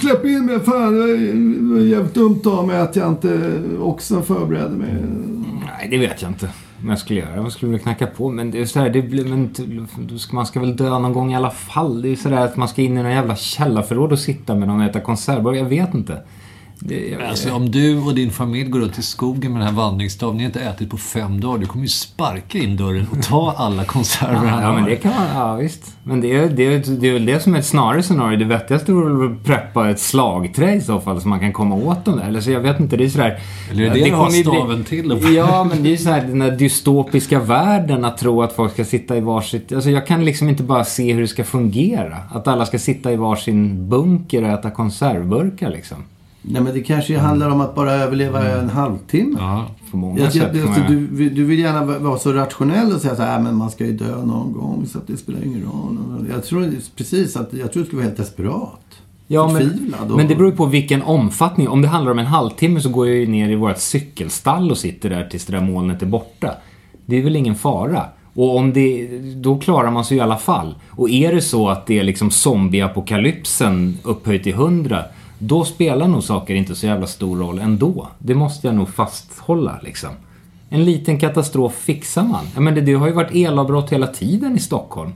[0.00, 0.94] Släpp in mig, fan.
[0.96, 4.94] Det var jävligt dumt av mig att jag inte också förberedde mig.
[5.66, 6.48] Nej, det vet jag inte
[6.82, 7.40] om jag skulle göra det.
[7.40, 8.30] Vad skulle jag knacka på?
[8.30, 9.54] Men det är så här, det blir, men,
[10.32, 12.02] man ska väl dö någon gång i alla fall.
[12.02, 14.80] Det är sådär att man ska in i någon jävla källarförråd och sitta med någon
[14.80, 15.62] och äta konservburgare.
[15.62, 16.22] Jag vet inte.
[17.28, 20.42] Alltså om du och din familj går ut i skogen med den här vandringsstaven, ni
[20.42, 23.84] har inte ätit på fem dagar, du kommer ju sparka in dörren och ta alla
[23.84, 25.96] konserver Ja, men det kan man, ja visst.
[26.04, 28.38] Men det är, det, är, det är väl det som är ett snarare scenario.
[28.38, 31.74] Det vettigaste vore väl att preppa ett slagträ i så fall så man kan komma
[31.74, 32.24] åt dem där.
[32.24, 33.40] Eller så jag vet inte, det är sådär...
[33.70, 35.12] Eller är det det kommer staven till?
[35.12, 35.18] Och...
[35.22, 38.72] Ja, men det är ju så här den där dystopiska världen att tro att folk
[38.72, 39.72] ska sitta i varsitt...
[39.72, 42.16] Alltså jag kan liksom inte bara se hur det ska fungera.
[42.30, 46.04] Att alla ska sitta i varsin bunker och äta konservburkar liksom.
[46.42, 49.36] Nej, men det kanske handlar om att bara överleva en halvtimme.
[49.40, 49.66] Ja.
[49.90, 50.50] På många Jag, sätt.
[50.56, 53.42] jag, alltså, du, du vill gärna va- vara så rationell och säga så här, "Nej,
[53.42, 56.26] men man ska ju dö någon gång så att det spelar ingen roll.
[56.34, 58.80] Jag tror precis att, jag tror du skulle vara helt desperat.
[59.26, 61.68] Ja, men, och- men det beror ju på vilken omfattning.
[61.68, 64.78] Om det handlar om en halvtimme så går jag ju ner i vårt cykelstall och
[64.78, 66.54] sitter där tills det där molnet är borta.
[67.06, 68.04] Det är väl ingen fara.
[68.34, 70.74] Och om det, då klarar man sig i alla fall.
[70.90, 75.04] Och är det så att det är liksom zombieapokalypsen upphöjt till hundra,
[75.38, 78.08] då spelar nog saker inte så jävla stor roll ändå.
[78.18, 80.10] Det måste jag nog fasthålla liksom.
[80.68, 82.44] En liten katastrof fixar man.
[82.54, 85.12] Ja, men det, det har ju varit elavbrott hela tiden i Stockholm.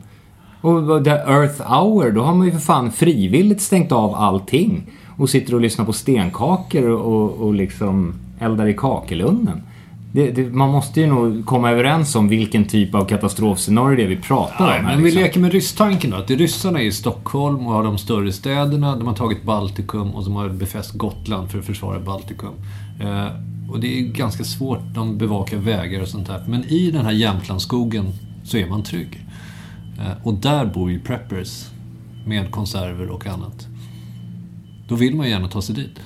[0.61, 4.83] Och vad det Earth Hour, då har man ju för fan frivilligt stängt av allting.
[5.17, 9.63] Och sitter och lyssnar på stenkakor och, och, och liksom eldar i kakelugnen.
[10.13, 14.09] Det, det, man måste ju nog komma överens om vilken typ av katastrofscenario det är
[14.09, 14.85] vi pratar Nej, om.
[14.85, 15.23] här, men vi liksom.
[15.23, 16.17] leker med rysstanken då.
[16.17, 18.97] Att ryssarna är i Stockholm och har de större städerna.
[18.97, 22.55] De har tagit Baltikum och de har befäst Gotland för att försvara Baltikum.
[23.01, 23.27] Eh,
[23.71, 24.81] och det är ganska svårt.
[24.95, 26.45] De bevakar vägar och sånt där.
[26.49, 28.07] Men i den här Jämtlandsskogen
[28.45, 29.27] så är man trygg.
[29.99, 31.67] Eh, och där bor ju preppers
[32.27, 33.67] med konserver och annat.
[34.89, 36.01] Då vill man ju gärna ta sig dit.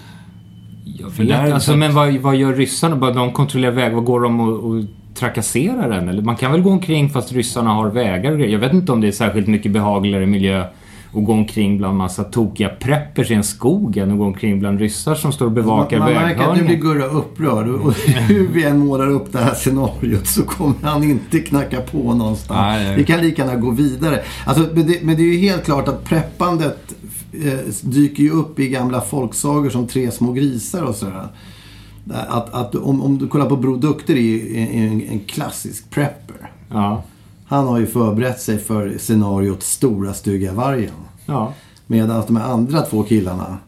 [1.00, 3.10] Jag vet, där- alltså, men vad, vad gör ryssarna?
[3.10, 3.94] De kontrollerar väg.
[3.94, 6.08] Vad går de och, och trakasserar den?
[6.08, 8.52] Eller man kan väl gå omkring fast ryssarna har vägar och grejer.
[8.52, 10.64] Jag vet inte om det är särskilt mycket behagligare miljö
[11.12, 14.80] att gå omkring bland massa tokiga preppers i en skog än att gå omkring bland
[14.80, 17.08] ryssar som står och bevakar man, man märker att nu blir väghörningen.
[17.08, 17.68] Gurra upprörd.
[17.68, 22.14] Och hur vi än målar upp det här scenariot så kommer han inte knacka på
[22.14, 22.60] någonstans.
[22.60, 22.96] Nej, nej.
[22.96, 24.20] Vi kan lika gärna gå vidare.
[24.46, 26.94] Alltså, men, det, men det är ju helt klart att preppandet
[27.32, 31.28] eh, dyker ju upp i gamla folksagor som Tre små grisar och sådär.
[32.10, 36.50] Att, att om, om du kollar på Bror Dukter är ju en, en, klassisk prepper.
[36.70, 37.02] Ja.
[37.46, 40.94] Han har ju förberett sig för scenariot Stora stygga vargen.
[41.26, 41.52] Ja.
[41.86, 43.58] Medan de andra två killarna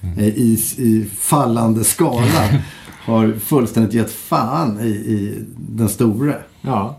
[0.00, 2.48] eh, i, i fallande skala
[3.04, 6.96] har fullständigt gett fan i, i den store Ja.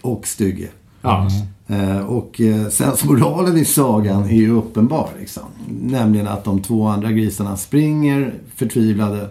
[0.00, 0.68] och stygge.
[1.02, 1.26] Ja.
[1.26, 1.32] Eh,
[2.06, 5.08] och eh, sensmoralen i sagan är ju uppenbar.
[5.20, 5.42] Liksom.
[5.68, 9.28] Nämligen att de två andra grisarna springer förtvivlade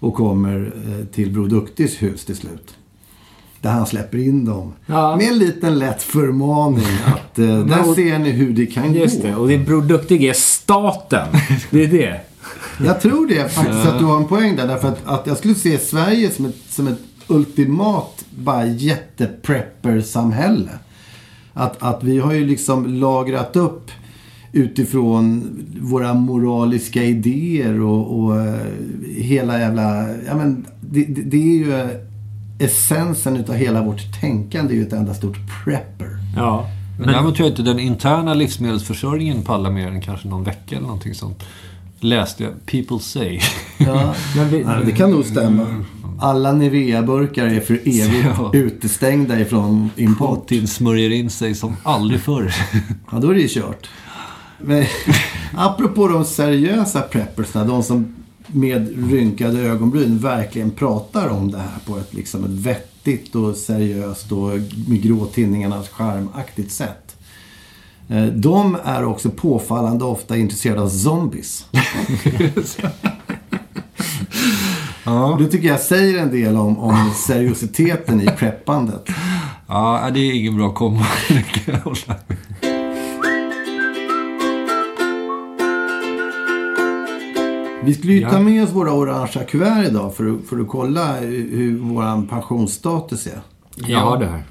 [0.00, 2.74] och kommer eh, till Bror Duktigs hus till slut.
[3.60, 4.72] Där han släpper in dem.
[4.86, 5.16] Ja.
[5.16, 9.28] Med en liten lätt förmaning att eh, där ser ni hur det kan Just gå.
[9.28, 9.36] det.
[9.36, 11.28] Och det Bror Duktig är staten.
[11.70, 12.20] Det är det.
[12.84, 14.66] Jag tror det faktiskt att du har en poäng där.
[14.66, 20.70] Därför att, att jag skulle se Sverige som ett, som ett ultimat bara jätteprepper-samhälle.
[21.58, 23.90] Att, att vi har ju liksom lagrat upp
[24.52, 28.66] utifrån våra moraliska idéer och, och eh,
[29.16, 30.08] hela jävla...
[30.26, 31.88] Ja, men det, det, det är ju eh,
[32.58, 36.18] essensen utav hela vårt tänkande är ju ett enda stort prepper.
[36.36, 36.70] Ja.
[36.98, 40.86] Men däremot tror jag inte den interna livsmedelsförsörjningen pallar mer än kanske någon vecka eller
[40.86, 41.42] någonting sånt.
[42.00, 42.52] Läste jag.
[42.66, 43.40] People say.
[43.78, 45.84] Ja, Men vi, det kan nog stämma.
[46.20, 48.50] Alla Nivea-burkar är för evigt Ja.
[48.54, 50.48] utestängda ifrån import.
[50.48, 52.54] Putin smörjer in sig som aldrig förr.
[53.12, 53.90] Ja, då är det ju kört.
[54.60, 54.84] Men,
[55.56, 58.14] apropå de seriösa preppersna, de som
[58.46, 64.32] med rynkade ögonbryn verkligen pratar om det här på ett, liksom, ett vettigt och seriöst
[64.32, 64.48] och
[64.88, 67.16] med gråtidningarnas charmaktigt sätt.
[68.08, 71.64] Eh, De är också påfallande ofta intresserade av zombies.
[75.38, 79.08] Det tycker jag säger en del om, om seriositeten i preppandet.
[79.66, 81.00] Ja, det är ingen bra kombo.
[87.84, 88.30] Vi skulle ju Ja.
[88.30, 93.26] ta med oss våra orangea kuvert idag för att, för att kolla hur, vår pensionsstatus
[93.26, 93.40] är.
[93.74, 94.42] jag har det här.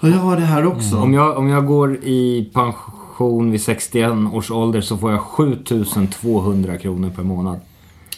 [0.00, 0.96] Ja, jag har det här också.
[0.96, 6.78] Om jag, om jag går i pension vid 61 års ålder så får jag 7200
[6.78, 7.60] kronor per månad.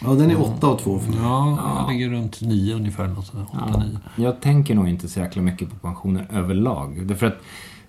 [0.05, 1.19] Ja, den är 8 och 2 för mig.
[1.23, 3.09] Ja, jag ligger runt nio ungefär.
[3.09, 3.69] Något sånt där.
[3.69, 3.99] Åtta, nio.
[4.17, 7.07] Jag tänker nog inte så jäkla mycket på pensioner överlag.
[7.07, 7.39] Därför att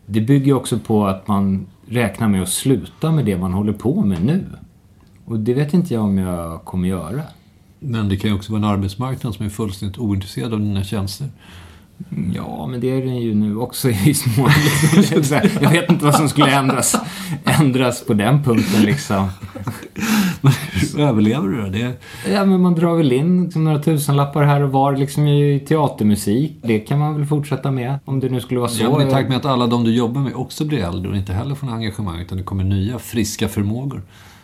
[0.06, 4.02] det bygger också på att man räknar med att sluta med det man håller på
[4.02, 4.46] med nu.
[5.26, 7.22] Och det vet inte jag om jag kommer göra.
[7.80, 11.28] Men det kan ju också vara en arbetsmarknad som är fullständigt ointresserad av dina tjänster.
[12.34, 14.50] Ja, men det är den ju nu också i viss mån.
[15.12, 15.42] Liksom.
[15.62, 16.96] Jag vet inte vad som skulle ändras,
[17.44, 19.30] ändras på den punkten liksom.
[20.98, 21.68] Överlever du då?
[21.70, 21.94] Det...
[22.32, 26.60] Ja, men man drar väl in liksom några tusenlappar här och var liksom i teatermusik.
[26.64, 28.84] Det kan man väl fortsätta med, om det nu skulle vara så.
[28.84, 31.18] Ja, men i takt med att alla de du jobbar med också blir äldre och
[31.18, 34.02] inte heller får något engagemang, utan det kommer nya, friska förmågor.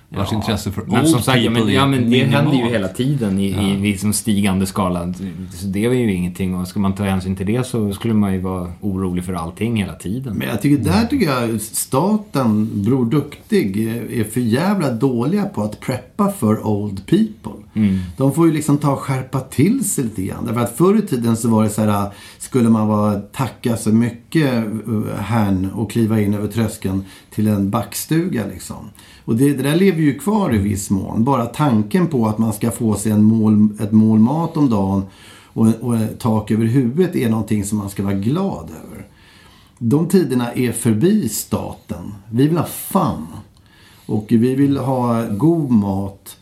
[0.09, 2.87] Vars ja, intresse för men old som sagt, men, ja, men det händer ju hela
[2.87, 3.61] tiden i, Ja.
[3.61, 5.13] i liksom stigande skala.
[5.53, 6.55] Så det är ju ingenting.
[6.55, 9.75] Och ska man ta hänsyn till det så skulle man ju vara orolig för allting
[9.75, 10.35] hela tiden.
[10.37, 15.79] Men jag tycker, där tycker jag staten, Bror Duktig, är för jävla dåliga på att
[15.79, 17.63] preppa för old people.
[17.77, 17.99] Mm.
[18.17, 20.45] De får ju liksom ta och skärpa till sig lite grann.
[20.45, 23.89] Därför att förr i tiden så var det så här, skulle man vara, tacka så
[23.89, 28.89] mycket eh, härn herrn och kliva in över tröskeln till en backstuga liksom.
[29.25, 31.23] Och det, det där lever ju kvar i viss mån.
[31.23, 35.05] Bara tanken på att man ska få sig en mål, ett mål mat om dagen
[35.43, 39.07] och, och tak över huvudet är någonting som man ska vara glad över.
[39.79, 42.13] De tiderna är förbi staten.
[42.29, 43.27] Vi vill ha fun.
[44.05, 46.36] Och vi vill ha god mat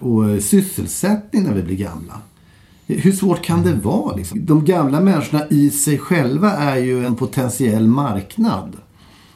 [0.00, 2.20] och sysselsättning när vi blir gamla.
[2.86, 4.16] Hur svårt kan det vara?
[4.16, 4.46] Liksom?
[4.46, 8.76] De gamla människorna i sig själva är ju en potentiell marknad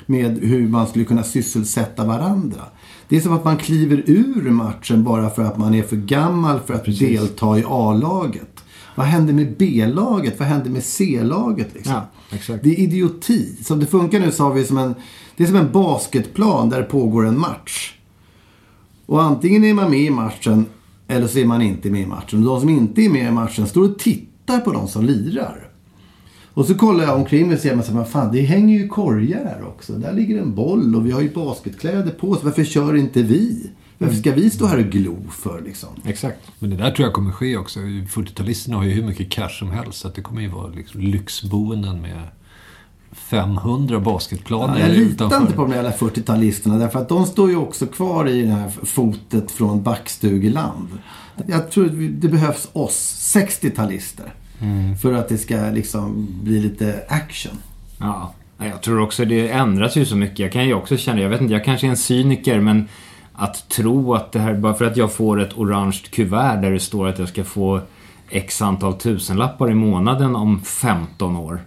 [0.07, 2.61] med hur man skulle kunna sysselsätta varandra.
[3.09, 6.61] Det är som att man kliver ur matchen bara för att man är för gammal
[6.61, 8.64] för att delta i A-laget.
[8.94, 10.38] Vad händer med B-laget?
[10.38, 11.74] Vad händer med C-laget?
[11.74, 11.92] Liksom?
[12.31, 12.57] Ja.
[12.62, 13.57] Det är idioti.
[13.64, 14.94] Som det funkar nu så har vi som en,
[15.37, 17.94] det är som en basketplan där det pågår en match.
[19.07, 20.67] Och antingen är man med i matchen
[21.09, 22.38] eller så är man inte med i matchen.
[22.38, 25.69] Och de som inte är med i matchen står och tittar på de som lirar.
[26.55, 29.67] Och så kollar jag omkring mig och ser, att fan, det hänger ju korgar här
[29.67, 29.93] också.
[29.93, 32.45] Där ligger en boll och vi har ju basketkläder på oss.
[32.45, 33.71] Varför kör inte vi?
[33.99, 35.88] Varför ska vi stå här och glo för liksom?
[36.05, 36.38] Exakt.
[36.59, 37.81] Men det där tror jag kommer ske också.
[37.81, 39.99] 40-talisterna har ju hur mycket cash som helst.
[39.99, 42.21] Så att det kommer ju vara liksom lyxboenden med
[43.30, 45.40] 500 basketplaner Ja, jag litar utanför.
[45.40, 46.78] inte på de där jävla 40-talisterna.
[46.78, 50.88] Därför att de står ju också kvar i det här fotet från backstugeland.
[51.46, 54.32] Jag tror det behövs oss, 60-talister.
[54.60, 54.96] Mm.
[54.96, 57.52] För att det ska liksom bli lite action.
[57.98, 60.38] Ja, jag tror också det ändras ju så mycket.
[60.38, 62.88] Jag kan ju också känna, jag vet inte, jag kanske är en cyniker men
[63.32, 66.80] att tro att det här, bara för att jag får ett orange kuvert där det
[66.80, 67.80] står att jag ska få
[68.30, 71.60] x antal tusenlappar i månaden om 15 år.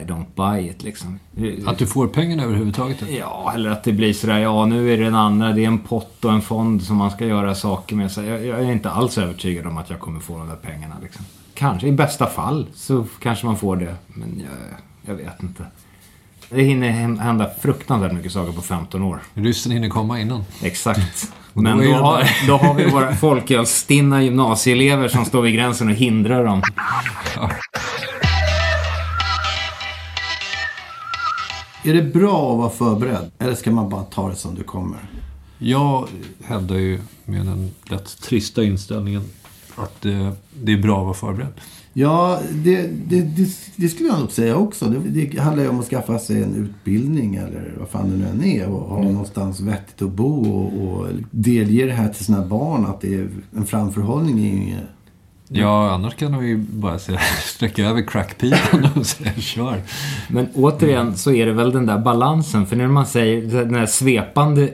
[0.00, 1.18] I don't buy it liksom.
[1.66, 3.02] Att du får pengarna överhuvudtaget?
[3.18, 5.78] Ja, eller att det blir sådär, ja nu är det den andra, det är en
[5.78, 8.12] pott och en fond som man ska göra saker med.
[8.12, 10.94] Så jag, jag är inte alls övertygad om att jag kommer få de där pengarna
[11.02, 11.24] liksom.
[11.54, 13.94] Kanske, i bästa fall så kanske man får det.
[14.06, 15.64] Men jag, jag vet inte.
[16.50, 16.90] Det hinner
[17.20, 19.22] hända fruktansvärt mycket saker på 15 år.
[19.34, 20.44] Ryssen hinner komma innan.
[20.62, 21.32] Exakt.
[21.52, 26.44] Men då har, då har vi våra folkölsstinna gymnasieelever som står vid gränsen och hindrar
[26.44, 26.62] dem.
[31.88, 33.30] Är det bra att vara förberedd?
[33.38, 35.10] Eller ska man bara ta det som det kommer?
[35.58, 36.08] Jag
[36.44, 39.22] hävdar ju med den lätt trista inställningen
[39.76, 41.52] att eh, det är bra att vara förberedd.
[41.92, 44.86] Ja, det, det, det, det skulle jag nog säga också.
[44.86, 48.26] Det, det handlar ju om att skaffa sig en utbildning eller vad fan det nu
[48.26, 48.68] än är.
[48.68, 52.86] Och ha någonstans vettigt att bo och, och delge det här till sina barn.
[52.86, 54.84] Att det är en framförhållning är ju inget...
[55.48, 59.82] Ja, annars kan de ju bara säga, sträcka över crackpipan och säga kör.
[60.28, 62.66] Men återigen så är det väl den där balansen.
[62.66, 64.70] För när man säger det här svepande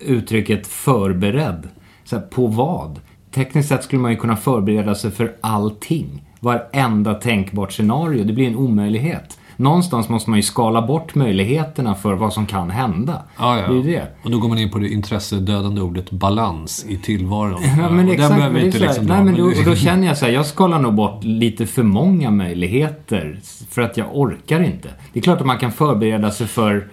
[0.00, 1.68] uttrycket förberedd.
[2.04, 3.00] Så här, på vad?
[3.34, 6.22] Tekniskt sett skulle man ju kunna förbereda sig för allting.
[6.40, 8.24] Varenda tänkbart scenario.
[8.24, 9.38] Det blir en omöjlighet.
[9.62, 13.22] Någonstans måste man ju skala bort möjligheterna för vad som kan hända.
[13.38, 13.72] Ja, ja.
[13.72, 14.06] Det är det.
[14.22, 17.62] Och då går man in på det intressedödande ordet balans i tillvaron.
[17.78, 18.28] Ja, men och exakt.
[18.28, 20.46] den behöver men inte liksom nej, men då, och då känner jag så här, jag
[20.46, 23.40] skalar nog bort lite för många möjligheter.
[23.70, 24.88] För att jag orkar inte.
[25.12, 26.88] Det är klart att man kan förbereda sig för,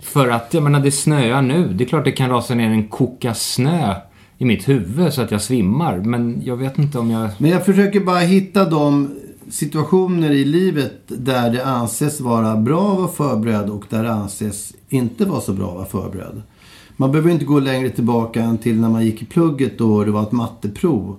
[0.00, 1.68] för att, jag menar det snöar nu.
[1.68, 3.94] Det är klart det kan rasa ner en koka snö
[4.38, 5.96] i mitt huvud så att jag svimmar.
[5.96, 7.30] Men jag vet inte om jag...
[7.38, 9.10] Men jag försöker bara hitta de
[9.50, 14.72] situationer i livet där det anses vara bra att vara förberedd och där det anses
[14.88, 16.42] inte vara så bra att vara förberedd.
[16.96, 20.10] Man behöver inte gå längre tillbaka än till när man gick i plugget då det
[20.10, 21.16] var ett matteprov.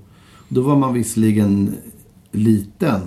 [0.48, 1.76] Då var man visserligen
[2.32, 3.02] liten.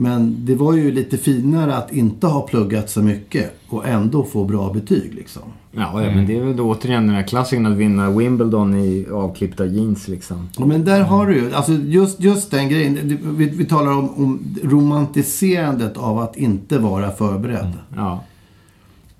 [0.00, 4.44] Men det var ju lite finare att inte ha pluggat så mycket och ändå få
[4.44, 5.42] bra betyg liksom.
[5.72, 9.06] Ja, ja men det är väl då återigen den här klassikern att vinna Wimbledon i
[9.12, 10.48] avklippta jeans liksom.
[10.58, 13.18] Ja, men där har du ju, alltså just, just den grejen.
[13.22, 17.72] Vi, vi talar om, om romantiserandet av att inte vara förberedd.
[17.96, 18.24] Ja.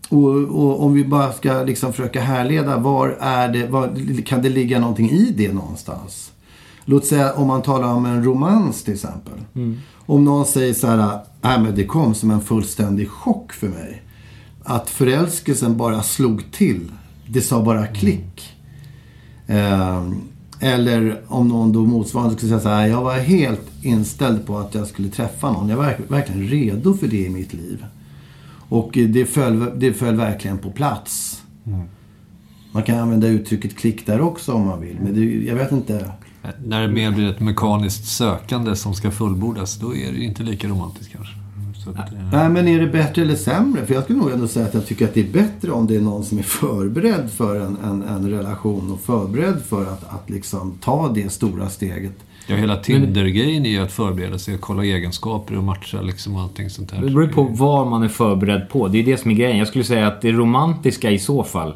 [0.08, 4.48] Och, och om vi bara ska liksom försöka härleda, var är det, var, kan det
[4.48, 6.32] ligga någonting i det någonstans?
[6.84, 9.34] Låt säga om man talar om en romans till exempel.
[9.54, 9.76] Mm.
[10.06, 11.12] Om någon säger så här,
[11.42, 14.02] äh, men det kom som en fullständig chock för mig.
[14.64, 16.88] Att förälskelsen bara slog till.
[17.26, 18.56] Det sa bara klick.
[19.46, 20.02] Eh,
[20.60, 24.74] eller om någon då motsvarande skulle säga så här, jag var helt inställd på att
[24.74, 25.68] jag skulle träffa någon.
[25.68, 27.84] Jag var verk- verkligen redo för det i mitt liv.
[28.68, 31.42] Och det föll, det föll verkligen på plats.
[32.72, 34.96] Man kan använda uttrycket klick där också om man vill.
[35.02, 36.12] Men det, jag vet inte.
[36.64, 40.68] När det mer blir ett mekaniskt sökande som ska fullbordas, då är det inte lika
[40.68, 41.34] romantiskt kanske.
[41.94, 43.86] Att, eh, Nej, men är det bättre eller sämre?
[43.86, 45.96] För jag skulle nog ändå säga att jag tycker att det är bättre om det
[45.96, 50.30] är någon som är förberedd för en, en, en relation och förberedd för att, att
[50.30, 52.14] liksom ta det stora steget.
[52.46, 56.42] Ja, hela Tinder-grejen är ju att förbereda sig, att kolla egenskaper och matcha liksom och
[56.42, 57.00] allting sånt där.
[57.00, 58.88] Det beror på vad man är förberedd på.
[58.88, 59.58] Det är det som är grejen.
[59.58, 61.74] Jag skulle säga att det romantiska i så fall,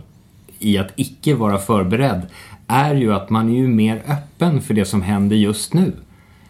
[0.59, 2.23] i att icke vara förberedd,
[2.67, 5.93] är ju att man är ju mer öppen för det som händer just nu.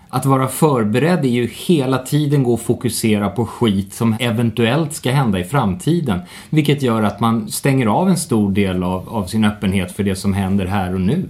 [0.09, 5.11] Att vara förberedd är ju hela tiden gå och fokusera på skit som eventuellt ska
[5.11, 6.21] hända i framtiden.
[6.51, 10.17] Vilket gör att man stänger av en stor del av, av sin öppenhet för det
[10.17, 11.29] som händer här och nu.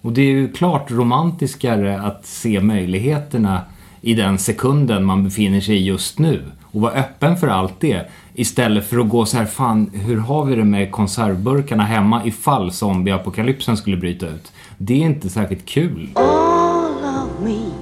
[0.00, 3.60] Och det är ju klart romantiskare att se möjligheterna
[4.00, 6.42] i den sekunden man befinner sig i just nu.
[6.62, 8.10] Och vara öppen för allt det.
[8.34, 12.72] Istället för att gå så här, fan hur har vi det med konservburkarna hemma ifall
[12.72, 14.52] zombieapokalypsen skulle bryta ut?
[14.78, 16.08] Det är inte särskilt kul.
[16.16, 17.72] all of me.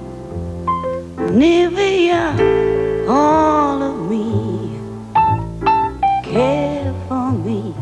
[1.31, 2.33] Nivea,
[3.09, 4.69] all of me.
[6.23, 7.73] Care for me.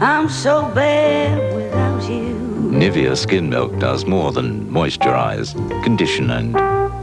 [0.00, 2.34] I'm so bad without you.
[2.70, 6.56] Nivea Skin Milk does more than moisturize, condition, and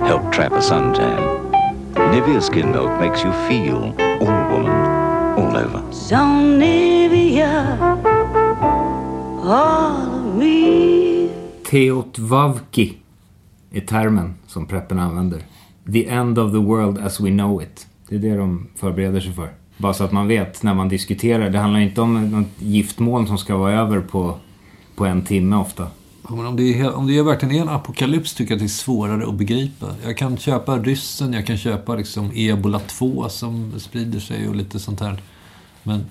[0.08, 1.52] help trap a suntan.
[1.96, 3.94] Nivea Skin Milk makes you feel
[6.58, 7.78] Nivea,
[9.44, 11.30] all of me.
[11.70, 12.94] Teotvavki
[13.72, 15.42] är termen som preppen använder.
[15.94, 17.88] The end of the world as we know it.
[18.10, 19.50] Det är det de förbereder sig för.
[19.78, 21.50] Bara så att man vet när man diskuterar.
[21.50, 24.38] Det handlar inte om något giftmoln som ska vara över på,
[24.96, 25.88] på en timme ofta.
[26.30, 28.62] Ja, men om, det är, om det är verkligen är en apokalyps tycker jag att
[28.62, 29.88] det är svårare att begripa.
[30.04, 34.80] Jag kan köpa ryssen, jag kan köpa liksom ebola 2 som sprider sig och lite
[34.80, 35.22] sånt här.
[35.84, 36.06] Men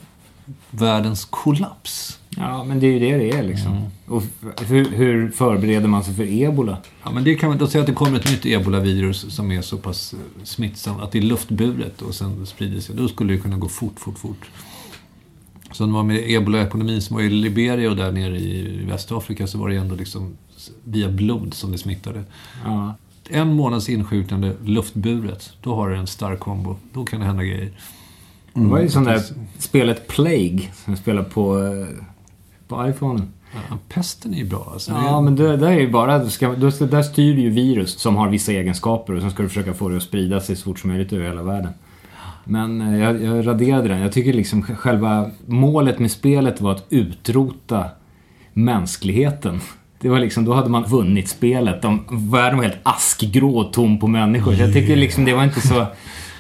[0.71, 2.19] världens kollaps.
[2.37, 3.87] Ja, men det är ju det det är liksom.
[4.07, 6.77] Och f- hur, hur förbereder man sig för ebola?
[7.05, 9.63] Ja, men det kan man då säga att det kommer ett nytt ebola-virus som är
[9.63, 12.97] så pass eh, smittsamt att det är luftburet och sen sprider sig.
[12.97, 14.51] Då skulle det kunna gå fort, fort, fort.
[15.73, 19.47] Så när man var med ebola-epidemin som var i Liberia och där nere i Västafrika
[19.47, 20.37] så var det ändå liksom
[20.85, 22.25] via blod som det smittade.
[22.65, 22.95] Ja.
[23.31, 26.77] En månads insjuknande luftburet, då har du en stark kombo.
[26.93, 27.71] Då kan det hända grejer.
[28.55, 29.23] Det var ju sån där
[29.59, 31.87] spelet Plague som jag spelade på, eh,
[32.69, 33.23] på iPhone.
[33.71, 34.71] Ja, pesten är ju bra.
[34.73, 36.19] Alltså, Ja, men det, det är ju bara...
[36.19, 39.43] du Ska, du där styr du ju virus som har vissa egenskaper och sen ska
[39.43, 41.73] du försöka få det att sprida sig så fort som möjligt över hela världen.
[42.45, 44.01] Men eh, jag, jag raderade den.
[44.01, 47.85] Jag tycker liksom själva målet med spelet var att utrota
[48.53, 49.61] mänskligheten.
[50.01, 51.83] Det var liksom, då hade man vunnit spelet.
[51.83, 54.55] De, världen var helt askgrå och tom på människor.
[54.55, 55.87] Jag tycker liksom det var inte så...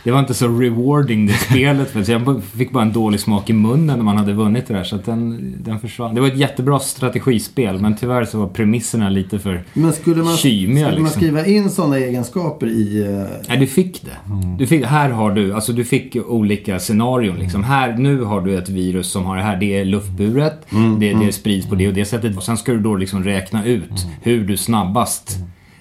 [0.05, 1.91] Det var inte så rewarding det spelet.
[1.91, 4.85] För jag fick bara en dålig smak i munnen när man hade vunnit det där.
[4.85, 6.15] Så den, den försvann.
[6.15, 7.79] Det var ett jättebra strategispel.
[7.81, 10.87] Men tyvärr så var premisserna lite för Men skulle man, kymiga.
[10.87, 11.21] skulle man liksom.
[11.23, 13.03] skriva in sådana egenskaper i...
[13.03, 14.17] eh, Nej, du fick det.
[14.59, 17.65] Du fick, här har du, alltså du fick olika scenarion liksom.
[17.65, 20.67] Här, nu har du ett virus som har det här, det är luftburet,
[21.01, 22.37] det, det sprids på det och det sättet.
[22.37, 25.37] Och sen ska du då liksom räkna ut hur du snabbast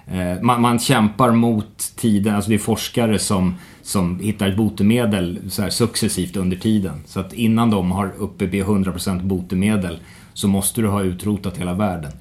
[0.07, 5.39] eh, man, man kämpar mot tiden, alltså det är forskare som, som hittar ett botemedel
[5.49, 7.03] så här successivt under tiden.
[7.05, 9.99] Så att innan de har uppe vid 100% botemedel
[10.33, 12.11] så måste du ha utrotat hela världen.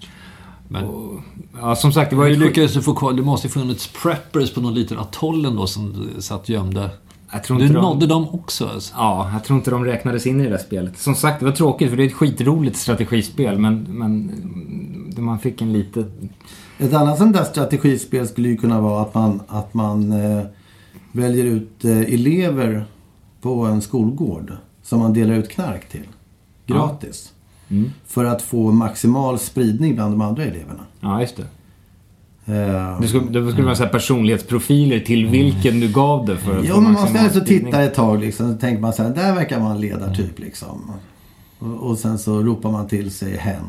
[0.69, 1.21] Men, och,
[1.61, 2.37] ja, som sagt, det var ju...
[2.37, 3.13] lyckades du få kvar...
[3.13, 6.91] Det måste ju funnits preppers på någon liten atoll då som satt gömda.
[7.33, 8.95] Jag tror du inte de- nådde dem också alltså.
[8.97, 10.99] Ja, jag tror inte de räknades in i det där spelet.
[10.99, 14.33] Som sagt, det var tråkigt för det är ett skitroligt strategispel men, men
[15.17, 16.05] man fick en lite...
[16.79, 20.43] Ett annat sånt där strategispel skulle ju kunna vara att man, att man eh,
[21.13, 22.85] väljer ut eh, elever
[23.41, 24.53] på en skolgård
[24.83, 26.07] som man delar ut knark till.
[26.67, 27.33] Gratis.
[27.69, 27.91] Mm.
[28.07, 30.81] För att få maximal spridning bland de andra eleverna.
[31.01, 31.47] Ja, just det.
[32.55, 36.65] Eh, Det skulle, det skulle vara så personlighetsprofiler till vilken du gav det för att
[36.65, 38.53] Ja, få men man ska maximal alltså titta ett tag liksom.
[38.53, 40.93] Så tänker man så här, där verkar vara en ledartyp liksom.
[41.59, 43.65] Och, och sen så ropar man till sig hen.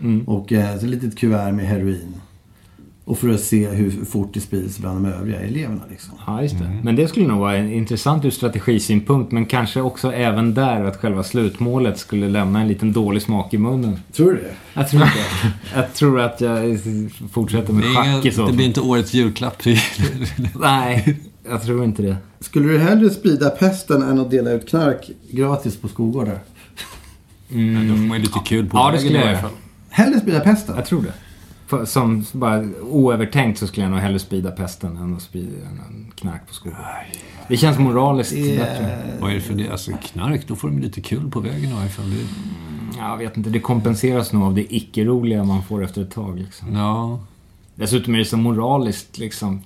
[0.00, 0.28] Mm.
[0.28, 2.14] Och eh, så ett litet kuvert med heroin.
[3.04, 5.82] Och för att se hur fort det sprids bland de övriga eleverna.
[5.90, 6.14] Liksom.
[6.26, 6.78] Ja, just det.
[6.82, 9.32] Men det skulle nog vara intressant ur strategisynpunkt.
[9.32, 13.58] Men kanske också även där att själva slutmålet skulle lämna en liten dålig smak i
[13.58, 13.98] munnen.
[14.12, 14.54] Tror du det?
[14.74, 15.18] Jag tror inte
[15.74, 16.80] Jag tror att jag
[17.32, 19.62] fortsätter med Det, schack i så det blir inte årets julklapp.
[20.60, 21.18] Nej,
[21.50, 22.16] jag tror inte det.
[22.40, 26.38] Skulle du hellre sprida pesten än att dela ut knark gratis på skolgårdar?
[27.52, 27.88] Mm.
[27.88, 29.42] Då får man ju lite kul på Ja, det skulle i jag alla göra.
[29.42, 29.50] fall.
[29.90, 30.76] Hellre sprida pesten?
[30.76, 31.12] Jag tror det.
[31.72, 36.12] För, som bara oövertänkt så skulle jag nog hellre sprida pesten än att sprida en
[36.14, 36.80] knark på skolan.
[37.48, 38.98] Det känns moraliskt bättre.
[39.20, 39.70] Vad är det för det?
[39.70, 42.10] Alltså knark, då får de lite kul på vägen i alla fall.
[42.10, 42.26] Det...
[42.98, 46.38] Jag vet inte, det kompenseras nog av det icke-roliga man får efter ett tag.
[46.38, 46.74] Liksom.
[46.74, 47.20] Ja.
[47.74, 49.62] Dessutom är det så moraliskt liksom.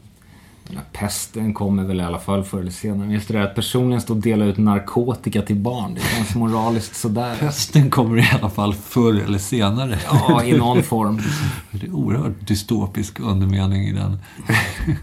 [0.67, 2.99] Den här pesten kommer väl i alla fall förr eller senare.
[2.99, 5.95] Men just det där att personligen stå och dela ut narkotika till barn.
[5.95, 7.37] Det känns moraliskt sådär.
[7.41, 9.99] Pesten kommer i alla fall förr eller senare.
[10.11, 11.21] Ja, i någon form.
[11.71, 14.19] Det är oerhört dystopisk undermening i den.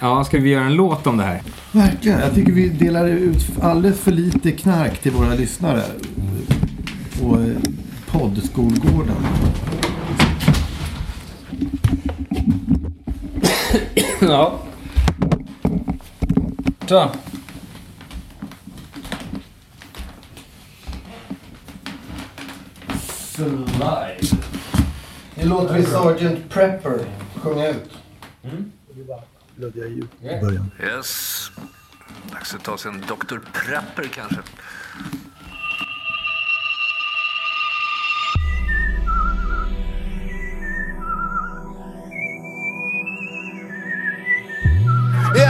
[0.00, 1.42] Ja, ska vi göra en låt om det här?
[1.72, 2.20] Verkligen.
[2.20, 5.82] Jag tycker vi delar ut alldeles för lite knark till våra lyssnare.
[7.20, 7.56] På eh,
[8.06, 9.16] poddskolgården.
[14.20, 14.58] ja.
[16.88, 17.10] Så.
[23.34, 24.36] Slide.
[25.34, 27.90] Nu låter vi Sergeant Prepper sjunga ut.
[30.40, 30.70] Början.
[30.82, 31.50] Yes.
[32.32, 33.38] Dags att ta sig en Dr.
[33.52, 34.40] Prepper kanske.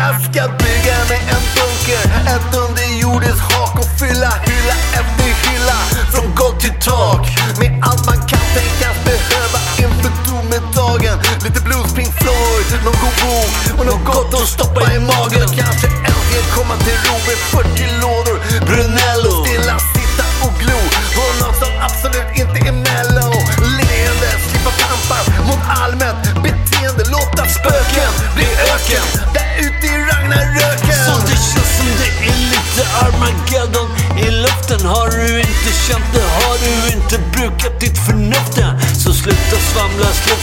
[0.07, 2.04] Jag ska bygga mig en bunker,
[2.34, 5.78] ett underjordiskt hak och fylla hylla efter hylla
[6.12, 7.22] från golv till tak
[7.61, 11.16] med allt man kan tänkas behöva inför domedagen.
[11.44, 15.42] Lite blues, Pink Floyd, någon god bok och något gott att stoppa i magen.
[15.46, 18.36] Och kanske äntligen komma till ro med 40 lådor
[18.68, 19.36] Brunello.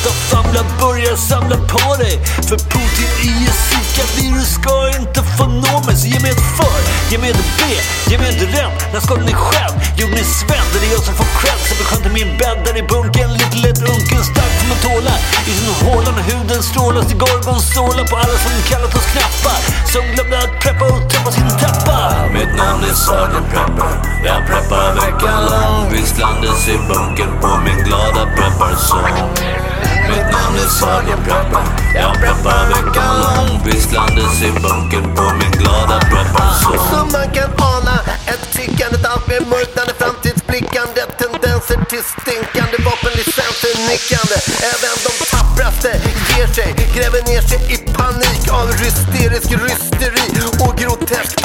[0.03, 2.19] Sluta famla, börja samla på dig.
[2.49, 5.95] För Putin i ett Zika-virus ska inte få nå mig.
[5.95, 6.79] Så ge mig ett för,
[7.11, 7.63] ge mig ett B,
[8.09, 8.71] ge mig ett rem.
[8.93, 9.75] När ska ni själv?
[9.97, 10.65] Gjorde ni Sven?
[10.73, 11.59] Det är jag som får cred.
[11.69, 12.57] Som är skönt i min bädd.
[12.65, 15.13] Där i bunkern Lite lätt unken, stark som en tåla.
[15.49, 19.59] I sin håla när huden strålas till gorgonzola På alla som kallat oss knappar.
[19.93, 21.97] Som glömde att preppa och träffa sin tappa
[22.35, 23.93] Mitt namn är Sergeant Prepper
[24.27, 25.91] Jag preppar veckan lång.
[25.93, 29.92] Visslandes i bunkern på min glada prepparsång.
[30.09, 31.63] Mitt namn är Sergeant Prepper
[31.95, 37.99] Jag preppar veckan lång Visslandes i bunken på min glada prepparsång Som man kan ana
[38.25, 41.01] ett tickande, ett allt mer mörknande framtidsblickande.
[41.21, 44.37] Tendenser till stinkande vapenlicenser nickande.
[44.73, 45.91] Även de tappraste
[46.31, 50.27] ger sig, gräver ner sig i panik av hysterisk rysteri
[50.65, 51.42] och grotesk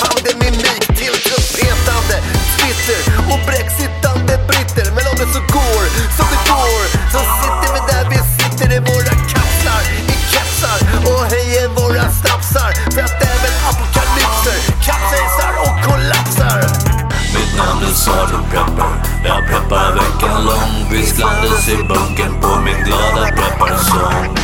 [20.38, 24.34] preppar veckan lång Visslandes i bunkern på min glada prepparsång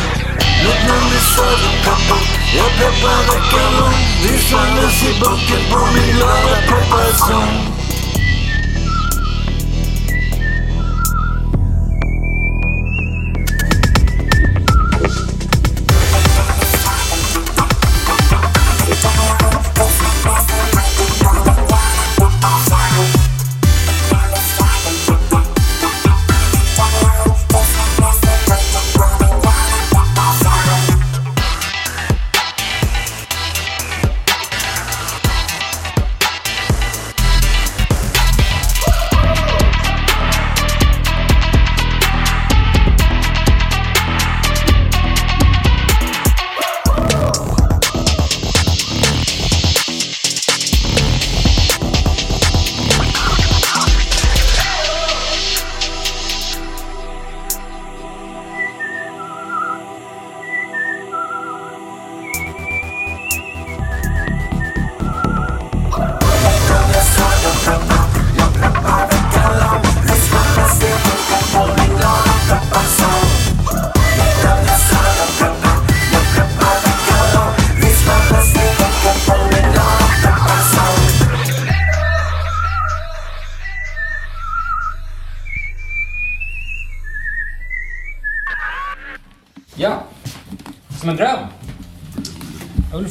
[0.65, 2.23] Mitt namn är Sergeant Prepper
[2.57, 7.74] Jag preppar veckan lång Visslandes i bunkern på min glada prepparsång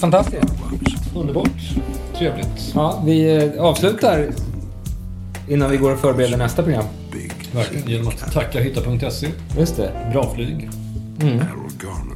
[0.04, 0.54] fantastiskt.
[1.16, 1.50] Underbart.
[2.18, 2.72] Trevligt.
[2.76, 4.30] Ja, vi eh, avslutar
[5.50, 6.86] innan vi går och förbereder nästa program.
[7.52, 7.90] Verkligen.
[7.90, 9.28] Genom att tacka hitta.se.
[9.58, 10.10] Just det.
[10.12, 10.70] Bra flyg.
[11.22, 11.40] Mm.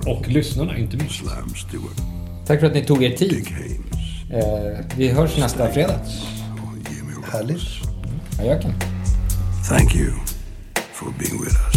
[0.05, 1.21] Och lyssnarna, inte minst.
[2.47, 3.47] Tack för att ni tog er tid.
[4.33, 5.99] Eh, vi hörs nästa fredag.
[7.31, 7.61] Härligt.
[8.39, 8.73] Ajöken.
[9.69, 10.11] Thank you
[10.93, 11.76] for being with us.